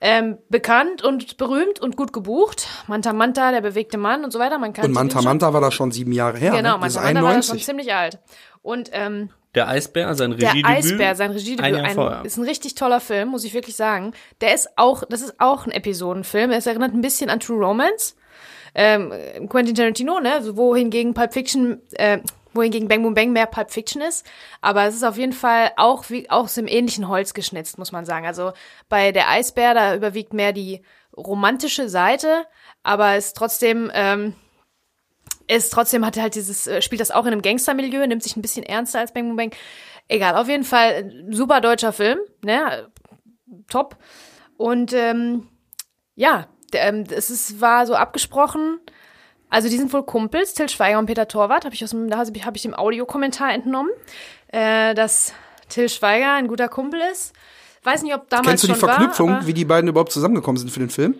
[0.00, 2.68] ähm, bekannt und berühmt und gut gebucht.
[2.86, 4.58] Manta Manta, der bewegte Mann und so weiter.
[4.58, 5.22] Man kannte und Manta.
[5.22, 6.52] Manta war da schon sieben Jahre her.
[6.52, 6.78] Genau, ne?
[6.78, 7.64] Manta ist Manta war da schon 91.
[7.64, 8.18] ziemlich alt.
[8.62, 10.76] Und ähm, Der Eisbär, sein der Regiedebüt.
[10.76, 12.24] Eisbär, sein Regiedebüt, Ein Jahr ein, vorher.
[12.24, 14.12] ist ein richtig toller Film, muss ich wirklich sagen.
[14.40, 16.50] Der ist auch, das ist auch ein Episodenfilm.
[16.50, 18.16] Es erinnert ein bisschen an True Romance.
[18.74, 19.12] Ähm,
[19.50, 20.32] Quentin Tarantino, ne?
[20.32, 22.20] Also wohingegen Pulp Fiction, äh,
[22.54, 24.26] wohingegen Bang Boom Bang mehr Pulp Fiction ist.
[24.62, 27.92] Aber es ist auf jeden Fall auch wie auch aus dem ähnlichen Holz geschnitzt, muss
[27.92, 28.26] man sagen.
[28.26, 28.52] Also
[28.88, 30.80] bei der Eisbär, da überwiegt mehr die
[31.14, 32.46] romantische Seite,
[32.82, 34.34] aber es ist trotzdem, ähm,
[35.56, 38.36] ist trotzdem hat er halt dieses, äh, spielt das auch in einem Gangstermilieu, nimmt sich
[38.36, 39.54] ein bisschen ernster als Bang Boom Bang.
[40.08, 42.88] Egal, auf jeden Fall ein super deutscher Film, ne?
[43.68, 43.96] Top.
[44.56, 45.48] Und ähm,
[46.14, 48.80] ja, ähm, es ist, war so abgesprochen.
[49.48, 52.56] Also die sind wohl Kumpels, Till Schweiger und Peter Torwart, habe ich aus dem, habe
[52.56, 53.90] ich, dem Audiokommentar entnommen,
[54.48, 55.34] äh, dass
[55.68, 57.34] Till Schweiger ein guter Kumpel ist.
[57.82, 60.70] Weiß nicht, ob damals Kennst du die Verknüpfung, war, wie die beiden überhaupt zusammengekommen sind
[60.70, 61.18] für den Film?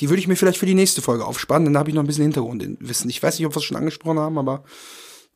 [0.00, 2.02] Die würde ich mir vielleicht für die nächste Folge aufsparen, denn da habe ich noch
[2.02, 3.10] ein bisschen Hintergrundwissen.
[3.10, 4.62] Ich weiß nicht, ob wir es schon angesprochen haben, aber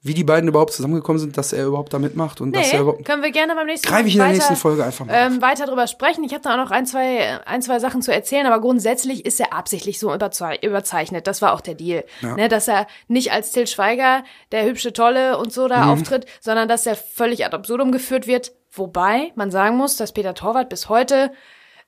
[0.05, 2.83] wie die beiden überhaupt zusammengekommen sind, dass er überhaupt da mitmacht und dass er Nee,
[2.83, 3.05] überhaupt.
[3.05, 5.15] können wir gerne beim nächsten Greife ich in der weiter, nächsten Folge einfach mal.
[5.15, 6.25] ähm, weiter drüber sprechen.
[6.25, 9.39] Ich habe da auch noch ein zwei, ein, zwei Sachen zu erzählen, aber grundsätzlich ist
[9.39, 11.29] er absichtlich so überzei überzeichnet.
[11.29, 12.05] Das war auch der Deal.
[12.21, 15.69] Ne, dass er nicht als Till Schweiger, der hübsche Tolle und so Mhm.
[15.69, 18.51] da auftritt, sondern dass er völlig ad absurdum geführt wird.
[18.73, 21.31] Wobei man sagen muss, dass Peter Torwart bis heute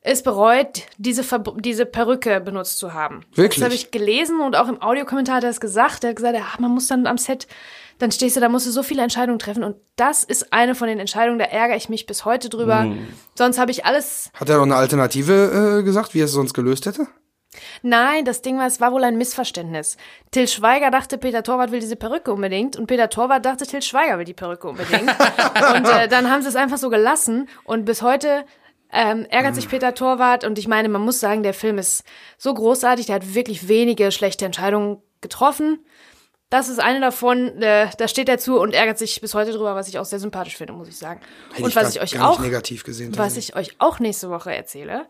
[0.07, 3.23] es bereut, diese, Ver diese Perücke benutzt zu haben.
[3.35, 3.61] Wirklich?
[3.61, 6.05] Das habe ich gelesen und auch im Audiokommentar hat er es gesagt.
[6.05, 7.49] Er hat gesagt, ach, man muss dann am Set,
[7.99, 9.65] dann stehst du, da musst du so viele Entscheidungen treffen.
[9.65, 12.87] Und das ist eine von den Entscheidungen, da ärgere ich mich bis heute drüber.
[13.35, 14.31] Sonst habe ich alles.
[14.35, 17.07] Hat er noch eine Alternative äh, gesagt, wie er es sonst gelöst hätte?
[17.83, 19.97] Nein, das Ding war, es war wohl ein Missverständnis.
[20.33, 24.19] Till Schweiger dachte, Peter Torwart will diese Perücke unbedingt und Peter Torwart dachte, Till Schweiger
[24.19, 25.09] will die Perücke unbedingt.
[25.77, 28.45] und äh, dann haben sie es einfach so gelassen und bis heute
[28.95, 32.05] ähm, ärgert sich Peter Torwart und ich meine, man muss sagen, der Film ist
[32.39, 35.85] so großartig, der hat wirklich wenige schlechte Entscheidungen getroffen.
[36.51, 39.75] Das ist eine davon, äh, da steht er zu und ärgert sich bis heute drüber,
[39.75, 41.21] was ich auch sehr sympathisch finde, muss ich sagen.
[41.53, 43.17] Hätte und was gar- ich euch auch negativ gesehen.
[43.19, 45.07] was ich euch auch nächste Woche erzähle,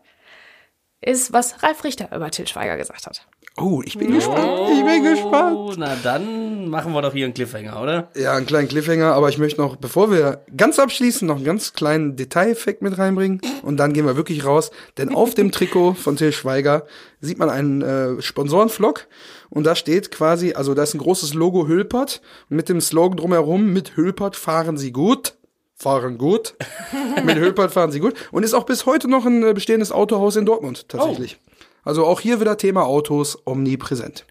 [1.01, 3.27] ist, was Ralf Richter über Till Schweiger gesagt hat.
[3.57, 4.69] Oh, ich bin gespannt.
[4.73, 5.55] Ich bin gespannt.
[5.57, 8.09] Oh, na dann machen wir doch hier einen Cliffhanger, oder?
[8.13, 11.71] Ja, einen kleinen Cliffhanger, aber ich möchte noch, bevor wir ganz abschließen, noch einen ganz
[11.71, 16.17] kleinen Detaileffekt mit reinbringen und dann gehen wir wirklich raus, denn auf dem Trikot von
[16.17, 16.85] Till Schweiger
[17.21, 19.07] sieht man einen äh, Sponsorenflock
[19.49, 23.71] und da steht quasi, also da ist ein großes Logo Hülpert mit dem Slogan drumherum,
[23.71, 25.35] mit Hülpert fahren Sie gut.
[25.77, 26.55] Fahren gut.
[27.25, 28.15] mit Hülpert fahren Sie gut.
[28.31, 31.37] Und ist auch bis heute noch ein äh, bestehendes Autohaus in Dortmund, tatsächlich.
[31.85, 34.25] Also auch hier wieder Thema Autos omnipräsent.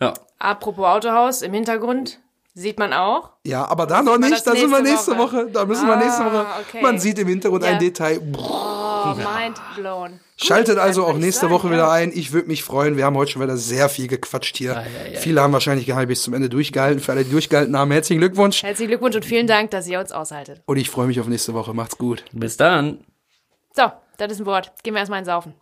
[0.00, 0.14] Ja.
[0.38, 2.20] Apropos Autohaus, im Hintergrund
[2.54, 3.30] sieht man auch.
[3.44, 5.36] Ja, aber da noch nicht, das da sind wir nächste Woche.
[5.46, 5.50] Woche.
[5.52, 6.46] Da müssen wir nächste Ah, Woche.
[6.68, 6.82] okay.
[6.82, 7.78] Man sieht im Hintergrund ein Ja.
[7.78, 8.20] Detail.
[8.20, 8.76] Brrr.
[8.98, 10.20] Oh, mind blown.
[10.36, 11.72] Schaltet Gut, also auch nächste sagen, Woche ja.
[11.74, 12.10] wieder ein.
[12.12, 12.96] Ich würde mich freuen.
[12.96, 14.72] Wir haben heute schon wieder sehr viel gequatscht hier.
[14.72, 14.82] ja,
[15.12, 15.18] ja.
[15.20, 17.00] Viele haben wahrscheinlich gar nicht bis zum Ende durchgehalten.
[17.00, 18.62] Für alle, die durchgehalten haben, herzlichen Glückwunsch.
[18.62, 20.62] Herzlichen Glückwunsch und vielen Dank, dass ihr uns aushaltet.
[20.66, 21.72] Und ich freue mich auf nächste Woche.
[21.74, 22.24] Macht's gut.
[22.32, 23.04] Bis dann.
[23.74, 23.84] So,
[24.16, 24.72] das ist ein Wort.
[24.82, 25.54] Gehen wir erstmal ins Saufen.